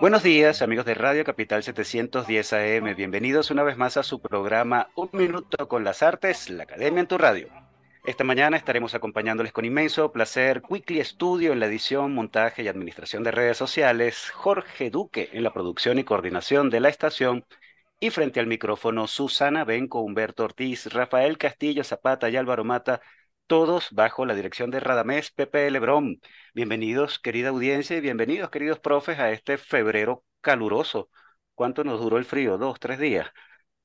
[0.00, 2.94] Buenos días, amigos de Radio Capital 710 AM.
[2.94, 7.06] Bienvenidos una vez más a su programa Un Minuto con las Artes, la Academia en
[7.06, 7.48] tu Radio.
[8.04, 13.22] Esta mañana estaremos acompañándoles con inmenso placer Weekly Studio en la edición, montaje y administración
[13.22, 17.46] de redes sociales, Jorge Duque en la producción y coordinación de la estación
[17.98, 23.00] y frente al micrófono Susana Benco, Humberto Ortiz, Rafael Castillo Zapata y Álvaro Mata
[23.46, 26.20] todos bajo la dirección de Radamés Pepe Lebrón.
[26.54, 31.10] Bienvenidos, querida audiencia, y bienvenidos, queridos profes, a este febrero caluroso.
[31.54, 32.56] ¿Cuánto nos duró el frío?
[32.58, 33.28] ¿Dos, tres días?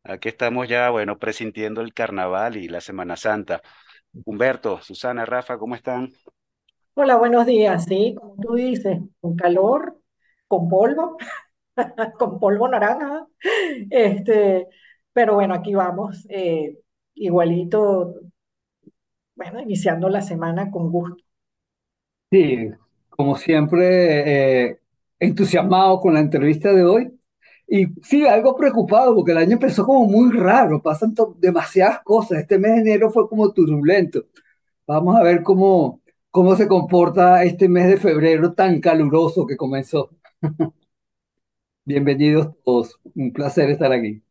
[0.03, 3.61] Aquí estamos ya, bueno, presintiendo el carnaval y la Semana Santa.
[4.25, 6.09] Humberto, Susana, Rafa, ¿cómo están?
[6.94, 7.86] Hola, buenos días.
[7.86, 10.00] Sí, como tú dices, con calor,
[10.48, 11.17] con polvo,
[12.17, 13.28] con polvo naranja.
[13.89, 14.67] Este,
[15.11, 16.78] pero bueno, aquí vamos, eh,
[17.14, 18.16] igualito
[19.40, 21.23] bueno, iniciando la semana con gusto.
[22.30, 22.70] Sí,
[23.09, 24.80] como siempre, eh,
[25.18, 27.12] entusiasmado con la entrevista de hoy.
[27.67, 32.40] Y sí, algo preocupado porque el año empezó como muy raro, pasan demasiadas cosas.
[32.40, 34.26] Este mes de enero fue como turbulento.
[34.88, 36.02] Vamos a ver cómo,
[36.32, 40.10] cómo se comporta este mes de febrero tan caluroso que comenzó.
[41.86, 44.22] Bienvenidos todos, un placer estar aquí.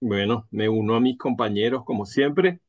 [0.00, 2.60] Bueno, me uno a mis compañeros como siempre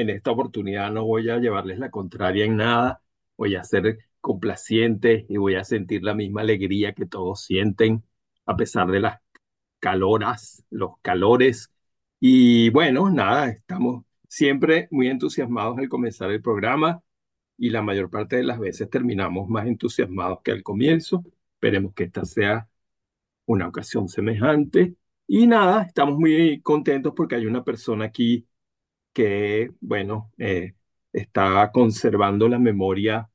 [0.00, 3.02] en esta oportunidad no voy a llevarles la contraria en nada,
[3.36, 8.04] voy a ser complaciente y voy a sentir la misma alegría que todos sienten
[8.46, 9.20] a pesar de las
[9.80, 11.72] caloras, los calores.
[12.20, 17.02] Y bueno, nada, estamos siempre muy entusiasmados al comenzar el programa
[17.58, 21.24] y la mayor parte de las veces terminamos más entusiasmados que al comienzo.
[21.54, 22.68] Esperemos que esta sea
[23.46, 24.96] una ocasión semejante.
[25.26, 28.46] Y nada, estamos muy contentos porque hay una persona aquí
[29.12, 30.74] que, bueno, eh,
[31.12, 33.28] está conservando la memoria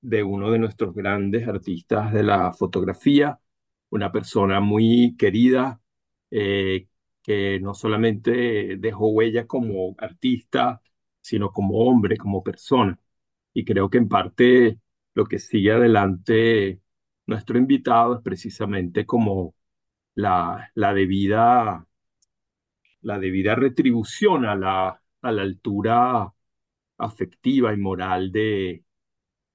[0.00, 3.40] de uno de nuestros grandes artistas de la fotografía,
[3.90, 5.80] una persona muy querida,
[6.30, 6.88] eh,
[7.22, 10.80] que no solamente dejó huella como artista,
[11.20, 12.98] sino como hombre, como persona.
[13.54, 14.80] Y creo que en parte
[15.14, 16.80] lo que sigue adelante
[17.26, 19.54] nuestro invitado es precisamente como
[20.14, 21.86] la, la debida
[23.02, 26.32] la debida retribución a la, a la altura
[26.98, 28.84] afectiva y moral de,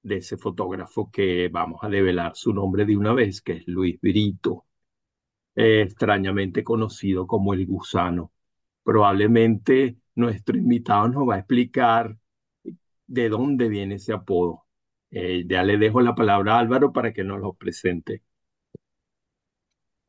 [0.04, 4.66] ese fotógrafo que vamos a develar su nombre de una vez, que es Luis Brito,
[5.54, 8.32] extrañamente conocido como el gusano.
[8.84, 12.16] Probablemente nuestro invitado nos va a explicar
[13.06, 14.64] de dónde viene ese apodo.
[15.10, 18.22] Eh, ya le dejo la palabra a Álvaro para que nos lo presente.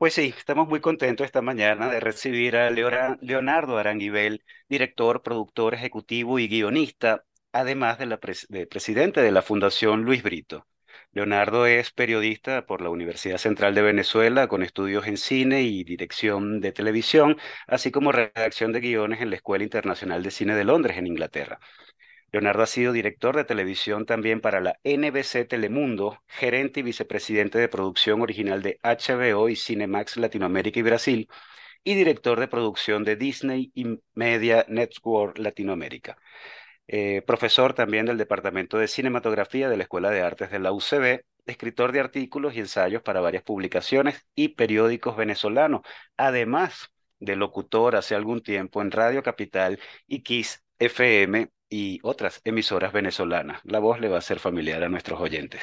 [0.04, 6.38] Pues sí, estamos muy contentos esta mañana de recibir a Leonardo Aranguibel, director, productor ejecutivo
[6.38, 10.66] y guionista, además de, la presidente de la Fundación Luis Brito.
[11.12, 16.60] Leonardo es periodista por la Universidad Central de Venezuela con estudios en cine y dirección
[16.60, 20.98] de televisión, así como redacción de guiones en la Escuela Internacional de Cine de Londres,
[20.98, 21.60] en Inglaterra.
[22.34, 27.68] Leonardo ha sido director de televisión también para la NBC Telemundo, gerente y vicepresidente de
[27.68, 31.28] producción original de HBO y Cinemax Latinoamérica y Brasil,
[31.84, 36.16] y director de producción de Disney y Media Network Latinoamérica.
[36.88, 41.24] Eh, profesor también del Departamento de Cinematografía de la Escuela de Artes de la UCB,
[41.46, 45.82] escritor de artículos y ensayos para varias publicaciones y periódicos venezolanos,
[46.16, 46.90] además
[47.20, 49.78] de locutor hace algún tiempo en Radio Capital
[50.08, 53.60] y Kiss FM y otras emisoras venezolanas.
[53.64, 55.62] La voz le va a ser familiar a nuestros oyentes.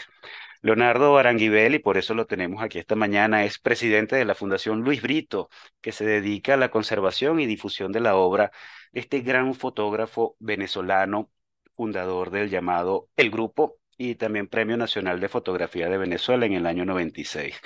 [0.61, 4.81] Leonardo Aranguibel, y por eso lo tenemos aquí esta mañana, es presidente de la Fundación
[4.81, 5.49] Luis Brito,
[5.81, 8.51] que se dedica a la conservación y difusión de la obra
[8.91, 11.31] de este gran fotógrafo venezolano,
[11.75, 16.67] fundador del llamado El Grupo y también Premio Nacional de Fotografía de Venezuela en el
[16.67, 17.59] año 96.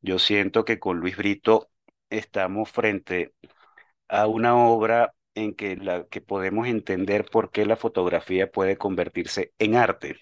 [0.00, 1.70] Yo siento que con Luis Brito
[2.10, 3.34] estamos frente
[4.08, 9.52] a una obra en que, la, que podemos entender por qué la fotografía puede convertirse
[9.58, 10.16] en arte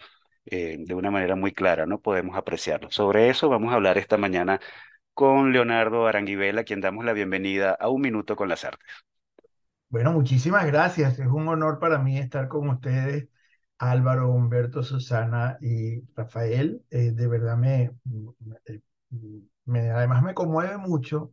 [0.47, 2.01] eh, de una manera muy clara, ¿no?
[2.01, 2.91] Podemos apreciarlo.
[2.91, 4.61] Sobre eso vamos a hablar esta mañana
[5.15, 8.87] con Leonardo Aranguibela, a quien damos la bienvenida a Un Minuto con las Artes.
[9.91, 11.19] Bueno, muchísimas gracias.
[11.19, 13.29] Es un honor para mí estar con ustedes,
[13.79, 16.83] Álvaro, Humberto, Susana y Rafael.
[16.91, 17.93] Eh, de verdad me,
[19.65, 21.33] me, además me conmueve mucho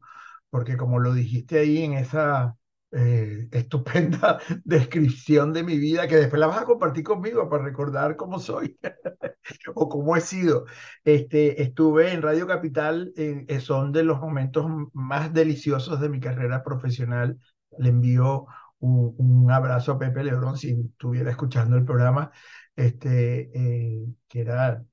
[0.50, 2.57] porque como lo dijiste ahí en esa
[2.96, 8.16] eh, estupenda descripción de mi vida, que después la vas a compartir conmigo para recordar
[8.16, 8.80] cómo soy
[9.76, 10.66] o cómo he sido.
[11.04, 16.64] Este, estuve en Radio Capital, eh, son de los momentos más deliciosos de mi carrera
[16.64, 17.38] profesional.
[17.78, 18.46] Le envío
[18.80, 22.32] un, un abrazo a Pepe Lebrón si estuviera escuchando el programa,
[22.76, 24.84] este, eh, que era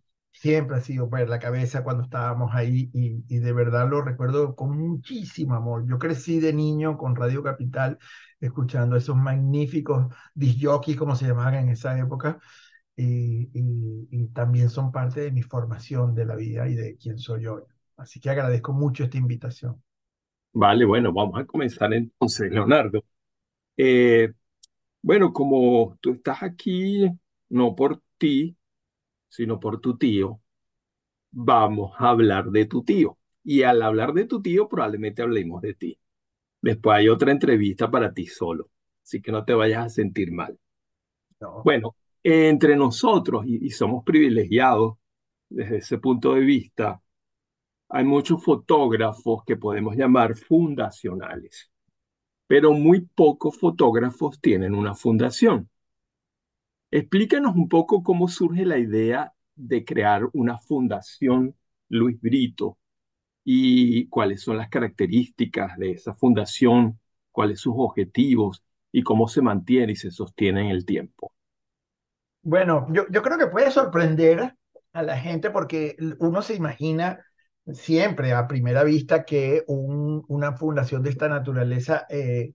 [0.43, 4.77] siempre ha sido pues, la cabeza cuando estábamos ahí y, de verdad lo recuerdo con
[4.77, 5.87] muchísimo amor.
[5.89, 7.97] Yo crecí de niño con Radio Capital
[8.41, 12.41] escuchando esos magníficos disjockeys, como se llamaban en esa época,
[12.97, 17.63] y, también son parte de mi formación de la vida y de quién soy hoy.
[17.97, 19.81] Así que agradezco mucho esta invitación.
[20.55, 23.05] Vale, bueno, vamos a comenzar entonces, Leonardo.
[23.77, 24.33] Eh,
[25.03, 27.09] bueno, como tú estás aquí,
[27.49, 28.57] no por ti,
[29.33, 30.43] sino por tu tío,
[31.31, 33.17] vamos a hablar de tu tío.
[33.43, 35.99] Y al hablar de tu tío, probablemente hablemos de ti.
[36.61, 38.71] Después hay otra entrevista para ti solo,
[39.03, 40.59] así que no te vayas a sentir mal.
[41.41, 41.63] No.
[41.65, 44.99] Bueno, entre nosotros, y, y somos privilegiados
[45.49, 47.01] desde ese punto de vista,
[47.89, 51.71] hay muchos fotógrafos que podemos llamar fundacionales,
[52.47, 55.71] pero muy pocos fotógrafos tienen una fundación.
[56.95, 61.57] Explícanos un poco cómo surge la idea de crear una fundación
[61.89, 62.77] Luis Brito
[63.43, 67.01] y cuáles son las características de esa fundación,
[67.31, 68.63] cuáles sus objetivos
[68.93, 71.33] y cómo se mantiene y se sostiene en el tiempo.
[72.43, 74.55] Bueno, yo, creo que puede sorprender
[74.93, 77.25] a la gente porque uno se imagina
[77.73, 82.53] siempre a primera vista que un, una fundación de esta naturaleza eh,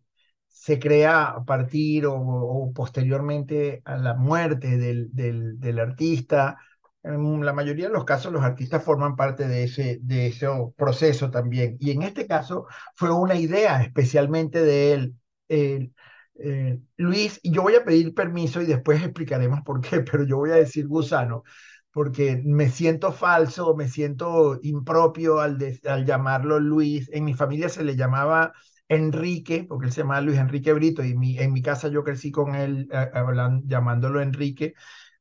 [0.60, 6.58] se crea a partir o, posteriormente a la muerte del, del, artista.
[7.04, 11.32] En la mayoría de los casos los artistas forman parte de ese, de ese proceso
[11.32, 11.78] también.
[11.80, 15.16] Y en este caso fue una idea especialmente de él.
[15.48, 15.92] Eh,
[16.40, 20.52] eh, Luis, yo voy a pedir permiso y después explicaremos por qué, pero yo voy
[20.52, 21.44] a decir gusano
[21.92, 27.10] porque me siento falso, me siento impropio al, al llamarlo Luis.
[27.14, 28.54] En mi familia se le llamaba
[28.90, 32.56] Enrique, porque él se llama Luis Enrique Brito, y en mi casa yo crecí con
[32.56, 34.74] él hablando, llamándolo Enrique,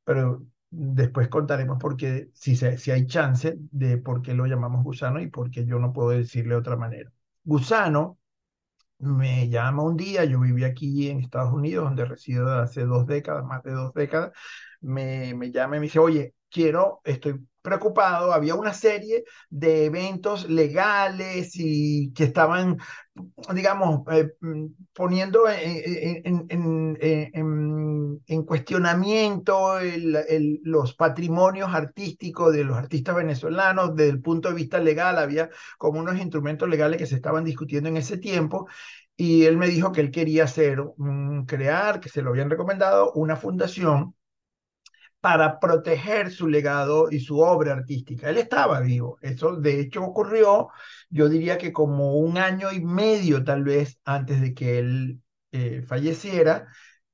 [0.04, 5.20] pero después contaremos porque si, se, si hay chance de por qué lo llamamos gusano
[5.20, 7.12] y por qué yo no puedo decirle de otra manera.
[7.44, 8.18] Gusano
[8.98, 13.44] me llama un día, yo viví aquí en Estados Unidos, donde resido hace dos décadas,
[13.44, 14.32] más de dos décadas,
[14.80, 20.48] me, me llama y me dice, oye, quiero, estoy preocupado, había una serie de eventos
[20.48, 22.78] legales y que estaban,
[23.54, 24.32] digamos, eh,
[24.92, 29.78] poniendo en, en, en, en cuestionamiento
[30.62, 36.00] los patrimonios artísticos de los artistas venezolanos desde el punto de vista legal, había como
[36.00, 38.68] unos instrumentos legales que se estaban discutiendo en ese tiempo.
[39.16, 40.78] Y él me dijo que él quería hacer,
[41.46, 44.14] crear, que se lo habían recomendado, una fundación
[45.20, 48.30] para proteger su legado y su obra artística.
[48.30, 49.18] Él estaba vivo.
[49.22, 50.68] Eso de hecho ocurrió,
[51.10, 55.20] yo diría que como un año y medio tal vez antes de que él
[55.52, 56.68] eh, falleciera,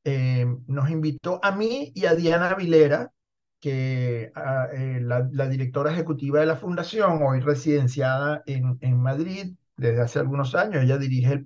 [0.05, 3.13] eh, nos invitó a mí y a Diana Vilera,
[3.61, 9.55] que a, eh, la, la, directora ejecutiva de la fundación, hoy residenciada en, en Madrid,
[9.77, 10.83] desde hace algunos años.
[10.83, 11.45] Ella dirige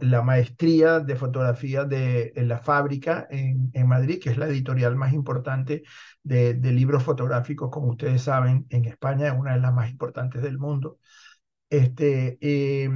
[0.00, 5.82] la maestría de fotografía de, la fábrica en, Madrid, que es la editorial más importante
[6.22, 10.58] de, libros fotográficos, como ustedes saben, en España es una de las más importantes del
[10.58, 10.98] mundo.
[11.70, 12.88] Este, eh,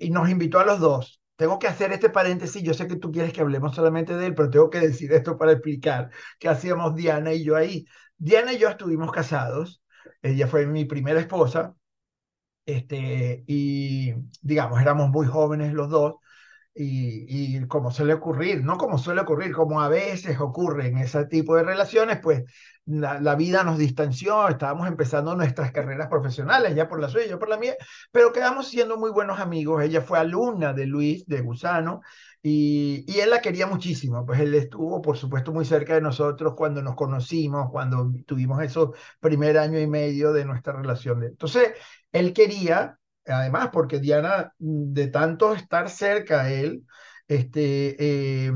[0.00, 1.20] y nos invitó a los dos.
[1.36, 4.34] Tengo que hacer este paréntesis, yo sé que tú quieres que hablemos solamente de él,
[4.34, 7.86] pero tengo que decir esto para explicar qué hacíamos Diana y yo ahí.
[8.18, 9.82] Diana y yo estuvimos casados,
[10.20, 11.74] ella fue mi primera esposa,
[12.66, 16.14] este, y digamos, éramos muy jóvenes los dos,
[16.74, 21.26] y, y, como suele ocurrir, no como suele ocurrir, como a veces ocurre en ese
[21.26, 22.44] tipo de relaciones, pues
[22.86, 27.38] la, la, vida nos distanció, estábamos empezando nuestras carreras profesionales, ya por la suya, yo
[27.38, 27.74] por la mía,
[28.12, 29.82] pero quedamos siendo muy buenos amigos.
[29.82, 32.00] Ella fue alumna de Luis, de Gusano,
[32.42, 36.54] y, y, él la quería muchísimo, pues él estuvo, por supuesto, muy cerca de nosotros
[36.56, 38.90] cuando nos conocimos, cuando tuvimos esos
[39.20, 41.22] primer año y medio de nuestra relación.
[41.22, 41.72] Entonces,
[42.12, 46.84] él quería, además, porque Diana, de tanto estar cerca a él,
[47.28, 48.52] este, eh,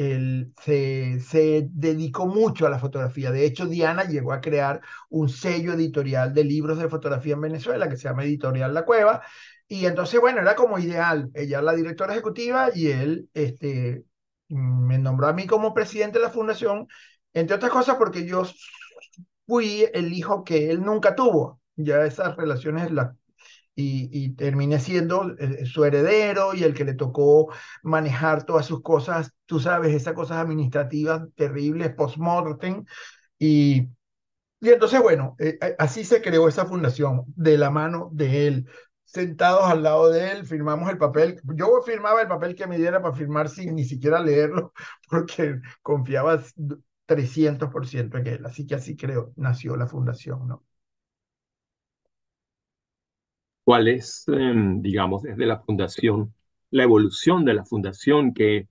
[0.00, 3.30] él se, dedicó mucho a la fotografía.
[3.30, 4.80] De hecho, Diana llegó a crear
[5.10, 9.22] un sello editorial de libros de fotografía en Venezuela que se llama Editorial La Cueva.
[9.68, 11.30] Y entonces, bueno, era como ideal.
[11.34, 14.04] Ella la directora ejecutiva y él este,
[14.48, 16.88] me nombró a mí como presidente de la fundación,
[17.34, 18.44] entre otras cosas porque yo
[19.46, 21.59] fui el hijo que él nunca tuvo.
[21.84, 23.14] Ya esas relaciones las
[23.82, 29.32] y, termine siendo eh, su heredero y el que le tocó manejar todas sus cosas,
[29.46, 32.84] tú sabes, esas cosas administrativas terribles, post-mortem.
[33.38, 33.88] Y,
[34.60, 38.68] y entonces, bueno, eh, eh, así se creó esa fundación de la mano de él
[39.04, 41.40] sentados al lado de él, firmamos el papel.
[41.56, 44.72] Yo firmaba el papel que me diera para firmar sin ni siquiera leerlo,
[45.10, 46.40] porque confiaba
[47.06, 48.46] 300% en él.
[48.46, 50.64] Así que así creo, nació la fundación, ¿no?
[53.64, 56.34] ¿Cuál es, em, digamos, desde la fundación,
[56.70, 58.68] la evolución de la fundación que,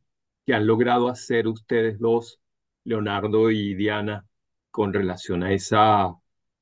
[0.51, 2.39] han logrado hacer ustedes dos,
[2.83, 4.25] Leonardo y Diana,
[4.71, 6.15] con relación a esa,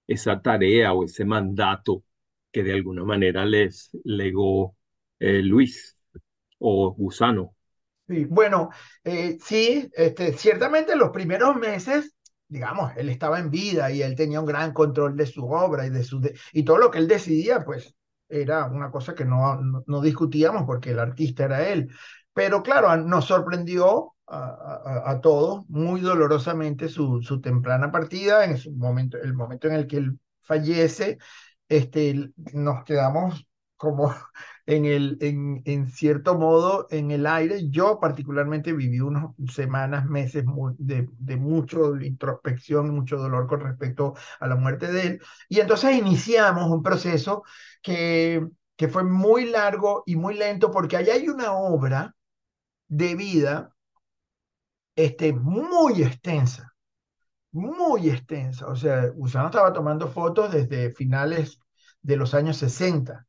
[0.06, 2.04] esa tarea o ese mandato
[2.52, 4.76] que de alguna manera les legó
[5.20, 5.98] eh, Luis
[6.60, 7.56] o Gusano?
[8.10, 8.72] Sí, bueno,
[9.06, 12.18] eh, sí, este, ciertamente los primeros meses
[12.50, 15.90] digamos, él estaba en vida y él tenía un gran control de su obra y
[15.90, 16.22] de su
[16.54, 17.94] y todo lo que él decidía, pues
[18.30, 21.90] era una cosa que no, no, discutíamos porque el artista era él.
[22.34, 28.72] Pero claro, nos sorprendió a, a, todos muy dolorosamente su, su temprana partida, en su
[28.74, 31.18] momento, el momento en el que él fallece,
[31.70, 34.14] este, nos quedamos como
[34.66, 37.70] en, el, en, en cierto modo en el aire.
[37.70, 40.46] Yo particularmente viví unas semanas, meses
[40.78, 45.22] de, de mucho introspección, mucho dolor con respecto a la muerte de él.
[45.50, 47.44] Y entonces iniciamos un proceso
[47.82, 52.16] que, que fue muy largo y muy lento porque allá hay una obra
[52.90, 53.74] de vida
[54.96, 56.74] este, muy extensa,
[57.54, 58.68] muy extensa.
[58.68, 61.62] O sea, Usano estaba tomando fotos desde finales
[62.04, 63.27] de los años 60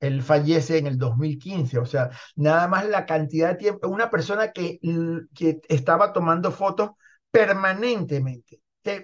[0.00, 4.52] él fallece en el 2015, o sea, nada más la cantidad de tiempo, una persona
[4.52, 4.78] que,
[5.34, 6.90] que estaba tomando fotos
[7.30, 8.60] permanentemente,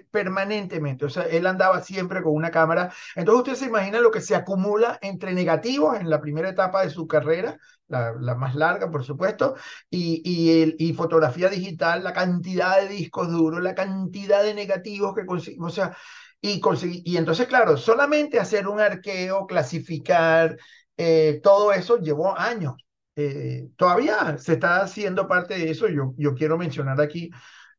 [0.09, 2.91] permanentemente, o sea, él andaba siempre con una cámara.
[3.15, 6.89] Entonces usted se imagina lo que se acumula entre negativos en la primera etapa de
[6.89, 9.55] su carrera, la, más larga, por supuesto,
[9.89, 15.13] y, y, el, y fotografía digital, la cantidad de discos duros, la cantidad de negativos
[15.13, 15.95] que conseguimos, o sea,
[16.41, 16.61] y,
[17.05, 20.57] y entonces, claro, solamente hacer un arqueo, clasificar,
[20.97, 22.73] eh, todo eso llevó años.
[23.15, 25.87] Eh, todavía se está haciendo parte de eso.
[25.87, 27.31] Yo, yo quiero mencionar aquí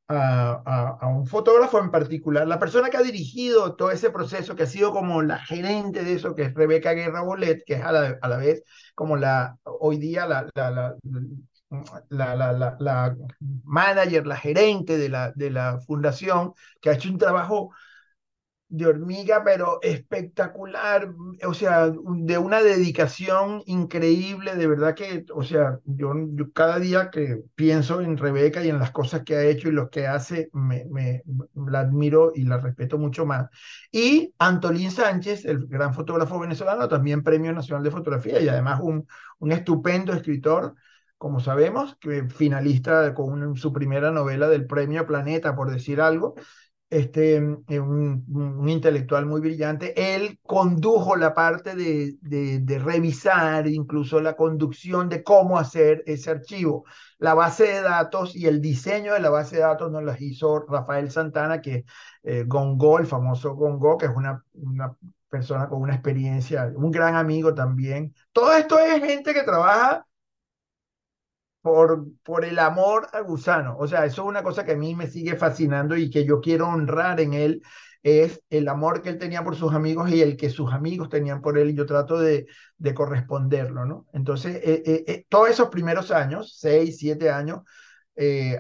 [0.09, 4.63] a, a, un fotógrafo en particular, la persona que ha dirigido todo ese proceso, que
[4.63, 7.93] ha sido como la gerente de eso, que es Rebeca Guerra Bolet, que es a
[7.93, 8.63] la, a la vez
[8.95, 10.97] como la, hoy día la, la,
[12.79, 13.17] la,
[13.65, 17.73] manager, la gerente de la, de la fundación, que ha hecho un trabajo
[18.69, 21.15] de hormiga, pero espectacular,
[21.47, 26.13] o sea, de una dedicación increíble, de verdad que, o sea, yo,
[26.53, 29.89] cada día que pienso en Rebeca y en las cosas que ha hecho y lo
[29.89, 31.23] que hace, me, me,
[31.55, 33.49] la admiro y la respeto mucho más.
[33.93, 39.07] Y Antolín Sánchez, el gran fotógrafo venezolano, también Premio Nacional de Fotografía y además un,
[39.39, 40.75] un estupendo escritor
[41.19, 46.35] como sabemos, que finalista con su primera novela del Premio Planeta, por decir algo,
[46.89, 47.37] este,
[47.69, 55.09] eh, un, intelectual muy brillante, él condujo la parte de, de, revisar incluso la conducción
[55.09, 56.85] de cómo hacer ese archivo.
[57.19, 60.61] La base de datos y el diseño de la base de datos nos las hizo
[60.61, 61.85] Rafael Santana, que
[62.23, 64.97] eh, Gongo, el famoso Gongo, que es una, una
[65.29, 68.15] persona con una experiencia, un gran amigo también.
[68.33, 70.07] Todo esto es gente que trabaja
[71.67, 73.77] por, por el amor a Gusano.
[73.77, 76.41] O sea, eso es una cosa que a mí me sigue fascinando y que yo
[76.41, 77.61] quiero honrar en él,
[78.05, 81.43] es el amor que él tenía por sus amigos y el que sus amigos tenían
[81.43, 81.71] por él.
[81.71, 82.47] Y yo trato de,
[82.79, 84.07] de corresponderlo, ¿no?
[84.13, 87.63] Entonces, eh, eh, eh, todos esos primeros años, seis, siete años,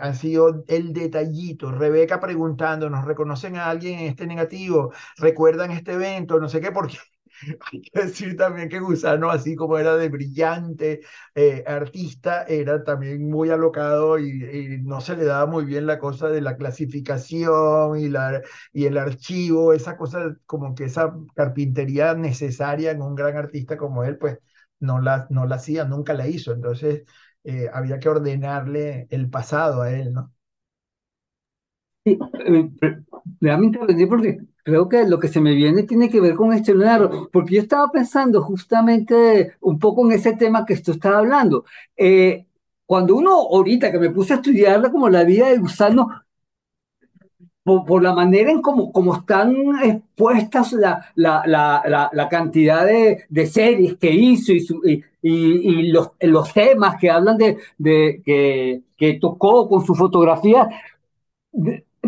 [0.00, 1.70] han sido el detallito.
[1.70, 4.92] Rebeca preguntándonos, ¿reconocen a alguien en este negativo?
[5.16, 6.40] ¿Recuerdan este evento?
[6.40, 6.98] No sé qué, porque
[7.72, 11.00] Hay que decir también que Gusano, así como era de brillante
[11.34, 16.28] eh, artista, era también muy alocado y, no se le daba muy bien la cosa
[16.28, 22.90] de la clasificación y, la, y el archivo, esa cosa como que esa carpintería necesaria
[22.90, 24.38] en un gran artista como él, pues
[24.80, 26.52] no la, no la hacía, nunca la hizo.
[26.52, 27.04] Entonces
[27.44, 30.32] eh, había que ordenarle el pasado a él, ¿no?
[32.04, 32.70] Sí, eh,
[33.40, 37.28] realmente porque creo que lo que se me viene tiene que ver con este Leonardo,
[37.32, 41.64] porque yo estaba pensando justamente un poco en ese tema que tú estabas hablando.
[41.96, 42.46] Eh,
[42.84, 46.08] cuando uno, ahorita que me puse a estudiar como la vida de Gusano,
[47.62, 49.54] por, la manera en cómo como están
[49.84, 56.10] expuestas la, la, la, la cantidad de, de, series que hizo y, y, y, los,
[56.20, 60.68] los temas que hablan de, de que, que tocó con su fotografía,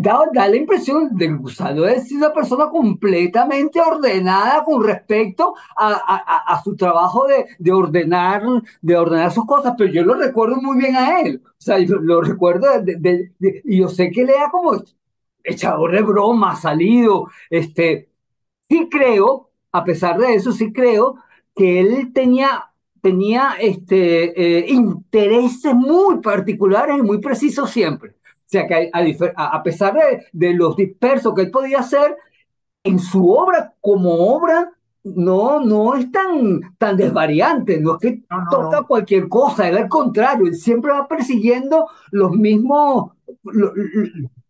[0.00, 5.92] da, da la impresión de que Gusano es una persona completamente ordenada con respecto a,
[5.92, 8.42] a, a su trabajo de, de, ordenar,
[8.80, 11.42] de ordenar sus cosas, pero yo lo recuerdo muy bien a él.
[11.44, 14.82] O sea, yo lo recuerdo de, de, y yo sé que le da como
[15.44, 17.28] echador de broma, salido.
[17.50, 18.10] Este,
[18.68, 21.16] sí creo, a pesar de eso, sí creo
[21.54, 22.64] que él tenía
[23.00, 28.14] tenía este, eh, intereses muy particulares y muy precisos siempre.
[28.48, 32.16] Sea que a, a pesar de, de, los dispersos que él podía hacer,
[32.82, 34.72] en su obra como obra
[35.04, 38.86] no, no es tan, tan desvariante, no es que no, no, toca no.
[38.86, 43.12] cualquier cosa, él al contrario, él siempre va persiguiendo los mismos,
[43.44, 43.72] los,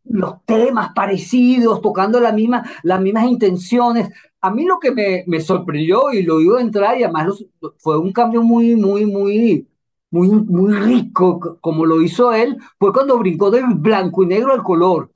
[0.05, 4.11] los temas parecidos, tocando la misma, las mismas intenciones.
[4.41, 7.45] A mí lo que me, me sorprendió y lo iba a entrar y además
[7.79, 9.67] fue un cambio muy, muy, muy,
[10.11, 14.63] muy, muy rico, como lo hizo él, fue cuando brincó del blanco y negro al
[14.63, 15.13] color,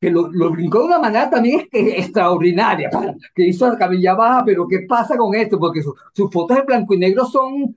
[0.00, 2.90] que lo, lo brincó de una manera también extraordinaria,
[3.34, 5.58] que hizo la camilla baja, pero ¿qué pasa con esto?
[5.58, 7.76] Porque su, sus fotos en blanco y negro son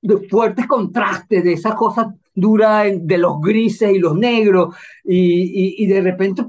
[0.00, 5.86] de fuertes contrastes, de esas cosas duras de los grises y los negros, y, y,
[5.86, 6.44] de repente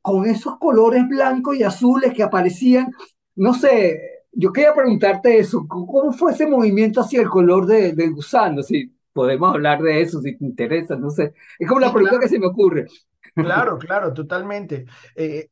[0.00, 2.90] con esos colores blancos y azules que aparecían,
[3.36, 4.00] no sé,
[4.32, 8.62] yo quería preguntarte eso, ¿cómo fue ese movimiento hacia el color de, del gusano?
[8.62, 11.32] Si podemos hablar de eso, si te interesa, no sé.
[11.58, 12.22] Es como la pregunta claro.
[12.22, 12.86] que se me ocurre.
[13.34, 14.86] Claro, claro, totalmente.
[15.16, 15.48] Eh,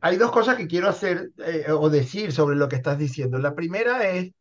[0.00, 3.38] hay dos cosas que quiero hacer eh, o decir sobre lo que estás diciendo.
[3.38, 4.32] La primera es,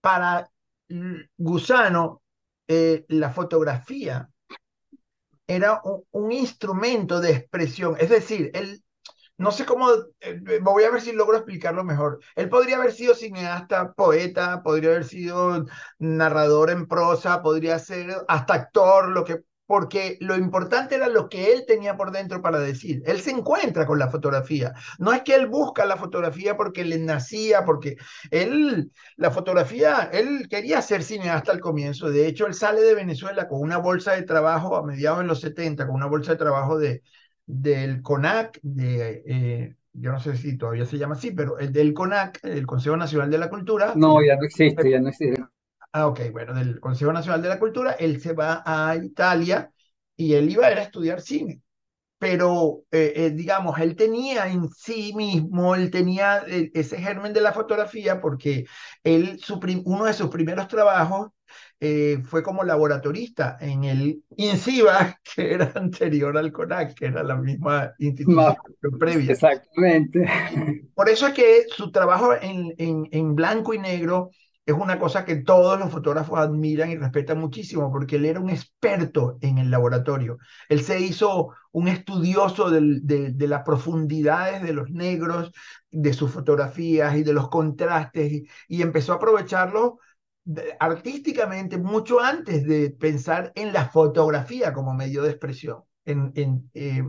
[0.00, 0.48] para
[1.36, 2.22] Gusano,
[2.66, 4.28] eh, la fotografía
[5.46, 8.82] era un, un, instrumento de expresión, es decir, él
[9.38, 9.88] no sé cómo,
[10.20, 12.20] eh, voy a ver si logro explicarlo mejor.
[12.34, 15.64] Él podría haber sido cineasta, poeta, podría haber sido
[15.98, 21.52] narrador en prosa, podría ser hasta actor, lo que, porque lo importante era lo que
[21.52, 23.02] él tenía por dentro para decir.
[23.06, 24.72] Él se encuentra con la fotografía.
[24.98, 27.96] No es que él busca la fotografía porque le nacía, porque
[28.30, 32.10] él, la fotografía, él quería ser cineasta al comienzo.
[32.10, 35.40] De hecho, él sale de Venezuela con una bolsa de trabajo a mediados de los
[35.40, 37.02] 70, con una bolsa de trabajo de
[37.48, 41.94] del CONAC, de, eh, yo no sé si todavía se llama así, pero el del
[41.94, 43.94] CONAC, el Consejo Nacional de la Cultura.
[43.96, 45.42] No, ya no existe, ya no existe.
[45.92, 49.72] Ah, ok, bueno, del Consejo Nacional de la Cultura, él se va a Italia
[50.14, 51.62] y él iba a ir a estudiar cine.
[52.18, 57.52] Pero, eh, eh, digamos, él tenía en sí mismo, él tenía ese germen de la
[57.52, 58.66] fotografía porque
[59.04, 61.30] él, su uno de sus primeros trabajos
[61.80, 67.36] eh, fue como laboratorista en el INCIBA, que era anterior al CONAC, que era la
[67.36, 69.32] misma institución no, previa.
[69.32, 70.26] Exactamente.
[70.94, 74.30] Por eso es que su trabajo en, en, en blanco y negro
[74.66, 78.50] es una cosa que todos los fotógrafos admiran y respetan muchísimo, porque él era un
[78.50, 80.36] experto en el laboratorio.
[80.68, 85.52] Él se hizo un estudioso de, de, de las profundidades de los negros,
[85.90, 90.00] de sus fotografías y de los contrastes, y, y empezó a aprovecharlo
[90.80, 95.82] artísticamente mucho antes de pensar en la fotografía como medio de expresión.
[96.04, 97.02] En, en, eh,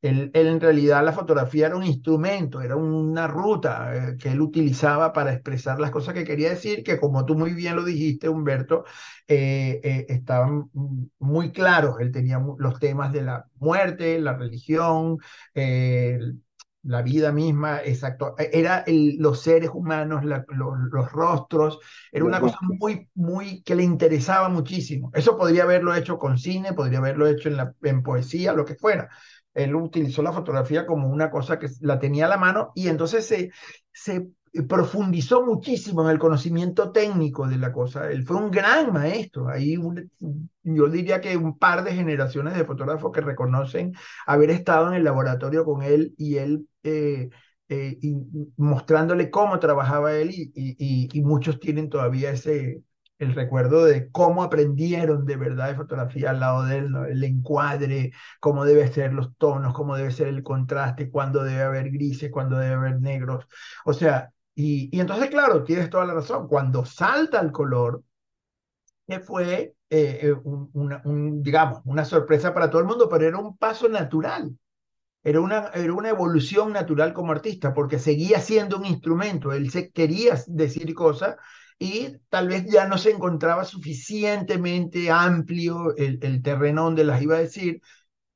[0.00, 5.32] en realidad la fotografía era un instrumento, era una ruta eh, que él utilizaba para
[5.32, 8.84] expresar las cosas que quería decir, que como tú muy bien lo dijiste, Humberto,
[9.26, 10.70] eh, eh, estaban
[11.18, 11.96] muy claros.
[12.00, 15.18] Él tenía los temas de la muerte, la religión,
[16.88, 18.34] la vida misma, exacto.
[18.38, 21.78] Era el, los seres humanos, la, los, los, rostros,
[22.10, 25.10] era una cosa muy, muy que le interesaba muchísimo.
[25.14, 28.74] Eso podría haberlo hecho con cine, podría haberlo hecho en, la, en poesía, lo que
[28.74, 29.10] fuera.
[29.52, 33.26] Él utilizó la fotografía como una cosa que la tenía a la mano y entonces
[33.26, 33.50] se,
[33.92, 34.28] se
[34.62, 38.10] profundizó muchísimo en el conocimiento técnico de la cosa.
[38.10, 39.48] Él fue un gran maestro.
[39.48, 40.10] Ahí un,
[40.62, 43.94] yo diría que un par de generaciones de fotógrafos que reconocen
[44.26, 47.28] haber estado en el laboratorio con él y él eh,
[47.68, 48.16] eh, y
[48.56, 52.82] mostrándole cómo trabajaba él y, y, y, muchos tienen todavía ese
[53.18, 57.04] el recuerdo de cómo aprendieron de verdad de fotografía al lado de él, ¿no?
[57.04, 61.90] el encuadre, cómo debe ser los tonos, cómo debe ser el contraste, cuándo debe haber
[61.90, 63.46] grises, cuándo debe haber negros.
[63.84, 66.48] O sea, y, entonces, claro, tienes toda la razón.
[66.48, 68.02] Cuando salta el color,
[69.24, 73.56] fue, eh, un, una, un, digamos, una sorpresa para todo el mundo, pero era un
[73.56, 74.56] paso natural.
[75.24, 79.52] Era una, era una evolución natural como artista, porque seguía siendo un instrumento.
[79.52, 81.36] Él se quería decir cosas
[81.78, 87.36] y tal vez ya no se encontraba suficientemente amplio el, el terreno donde las iba
[87.36, 87.82] a decir,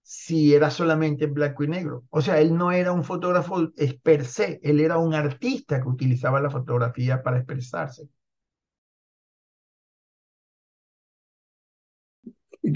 [0.02, 2.04] si era solamente en blanco y negro.
[2.10, 6.40] O sea, él no era un fotógrafo per se, él era un artista que utilizaba
[6.40, 8.08] la fotografía para expresarse.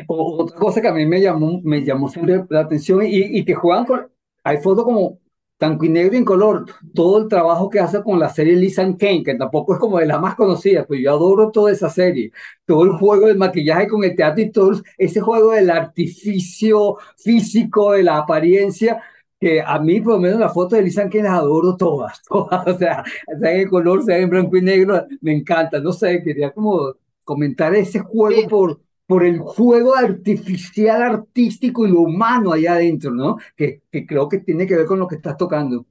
[0.09, 3.55] otra cosa que a mí me llamó, me llamó siempre la atención y, y que
[3.55, 4.09] juegan con,
[4.45, 5.19] hay fotos como
[5.59, 8.83] blanco y negro y en color, todo el trabajo que hace con la serie Lisa
[8.83, 12.33] Kane, que tampoco es como de la más conocida, pero yo adoro toda esa serie,
[12.67, 17.93] todo el juego del maquillaje con el teatro y todo ese juego del artificio físico,
[17.93, 19.03] de la apariencia,
[19.41, 22.67] que a mí por lo menos las fotos de Lisa Kane las adoro todas, todas,
[22.67, 23.05] o sea,
[23.41, 27.75] sea en color, sea en blanco y negro, me encanta, no sé, quería como comentar
[27.75, 33.37] ese juego por por el juego artificial, artístico y lo humano allá adentro, ¿no?
[33.57, 35.87] Que, que creo que tiene que ver con lo que estás tocando.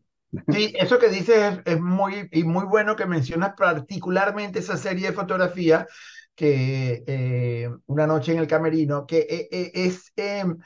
[0.50, 5.14] Sí, eso que dices es, muy, y muy bueno que mencionas particularmente esa serie de
[5.14, 5.88] fotografía
[6.36, 10.58] que eh, Una noche en el camerino, que eh, eh, es, em,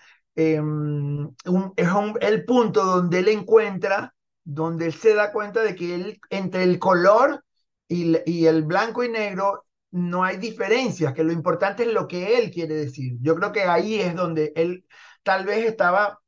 [1.46, 1.88] un, es
[2.22, 6.80] el punto donde él encuentra, donde él se da cuenta de que él, entre el
[6.80, 7.44] color
[7.88, 12.38] y, y el blanco y negro no hay diferencias, que lo importante es lo que
[12.38, 13.17] él quiere decir.
[13.21, 14.86] Yo creo que ahí es donde él
[15.23, 16.19] tal vez estaba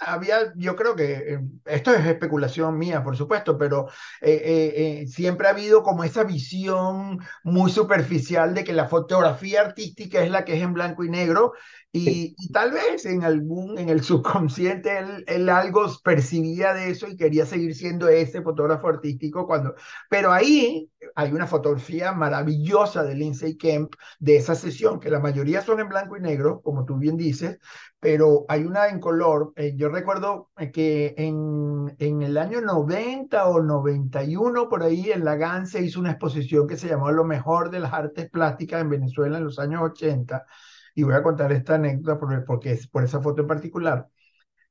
[0.00, 3.88] había, yo creo que eh, esto es especulación mía, por supuesto, pero
[4.20, 10.22] eh, eh, siempre ha habido como esa visión muy superficial de que la fotografía artística
[10.22, 11.52] es la que es en blanco y negro
[11.94, 17.16] y, tal vez en algún, en el subconsciente él, él, algo percibía de eso y
[17.16, 19.74] quería seguir siendo ese fotógrafo artístico cuando,
[20.08, 25.60] pero ahí hay una fotografía maravillosa de Lindsay Kemp de esa sesión, que la mayoría
[25.60, 27.58] son en blanco y negro, como tú bien dices,
[28.00, 29.52] pero hay una en color.
[29.56, 35.36] Eh, yo recuerdo que en, en el año 90 o 91, por ahí, en la
[35.36, 38.90] GAN se hizo una exposición que se llamó Lo mejor de las artes plásticas en
[38.90, 40.46] Venezuela en los años 80
[40.94, 44.08] y voy a contar esta anécdota porque es por esa foto en particular.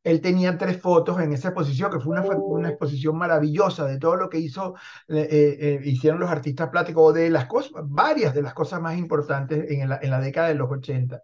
[0.03, 4.15] Él tenía tres fotos en esa exposición, que fue una, una exposición maravillosa de todo
[4.15, 4.75] lo que hizo,
[5.07, 9.69] eh, eh, hicieron los artistas plásticos, de las cosas, varias de las cosas más importantes
[9.71, 11.21] en la, en la década de los 80.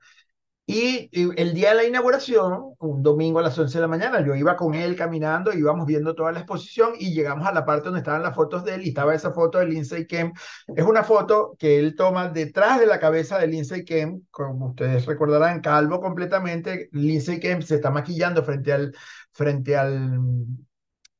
[0.70, 4.36] Y el día de la inauguración, un domingo a las 11 de la mañana, yo
[4.36, 8.00] iba con él caminando, íbamos viendo toda la exposición y llegamos a la parte donde
[8.00, 10.36] estaban las fotos de él y estaba esa foto de Lindsay Kemp.
[10.76, 15.06] Es una foto que él toma detrás de la cabeza de Lindsay Kemp, como ustedes
[15.06, 16.90] recordarán, calvo completamente.
[16.92, 18.94] Lindsay Kemp se está maquillando frente al,
[19.32, 20.20] frente al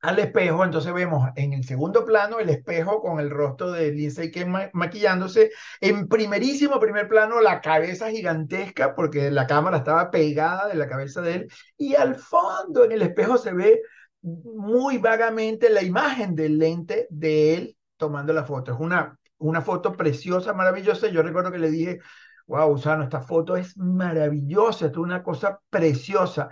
[0.08, 4.32] al espejo, entonces vemos en el segundo plano el espejo con el rostro de Lindsay
[4.32, 10.76] Kemp maquillándose, en primerísimo primer plano la cabeza gigantesca porque la cámara estaba pegada de
[10.76, 13.82] la cabeza de él y al fondo en el espejo se ve
[14.22, 18.72] muy vagamente la imagen del lente de él tomando la foto.
[18.72, 21.10] Es una, una foto preciosa, maravillosa.
[21.10, 22.00] Yo recuerdo que le dije,
[22.48, 26.50] wow, Usano, esta foto es maravillosa, es una cosa preciosa.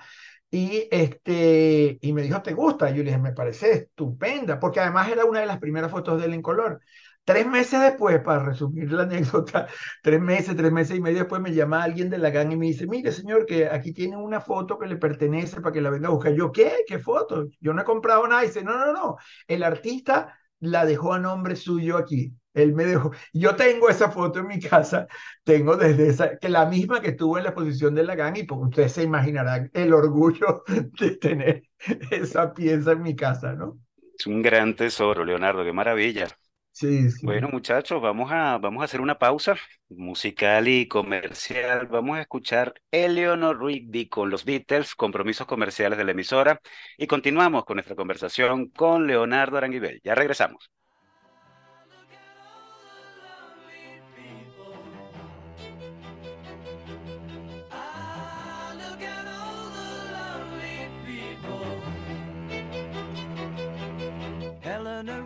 [0.58, 2.90] Y, este, y me dijo, ¿te gusta?
[2.90, 6.18] Y yo le dije, me parece estupenda, porque además era una de las primeras fotos
[6.18, 6.80] de él en color.
[7.26, 9.68] Tres meses después, para resumir la anécdota,
[10.02, 12.68] tres meses, tres meses y medio después me llama alguien de la gang y me
[12.68, 16.08] dice, mire señor, que aquí tiene una foto que le pertenece para que la venga
[16.08, 16.34] a buscar.
[16.34, 16.86] Yo, ¿qué?
[16.88, 17.48] ¿Qué foto?
[17.60, 18.44] Yo no he comprado nada.
[18.44, 22.34] Y dice, no, no, no, el artista la dejó a nombre suyo aquí.
[22.56, 23.12] Él me dejó.
[23.34, 25.08] Yo tengo esa foto en mi casa,
[25.44, 28.60] tengo desde esa, que la misma que estuvo en la exposición de Lagan, y pues
[28.62, 30.64] ustedes se imaginarán el orgullo
[31.00, 31.64] de tener
[32.10, 33.78] esa pieza en mi casa, ¿no?
[34.18, 36.28] Es un gran tesoro, Leonardo, qué maravilla.
[36.72, 37.26] Sí, sí.
[37.26, 39.56] Bueno, muchachos, vamos a, vamos a hacer una pausa
[39.90, 41.88] musical y comercial.
[41.88, 46.60] Vamos a escuchar Eleanor Rigby con los Beatles, compromisos comerciales de la emisora,
[46.98, 50.02] y continuamos con nuestra conversación con Leonardo Aranguibel.
[50.04, 50.70] Ya regresamos.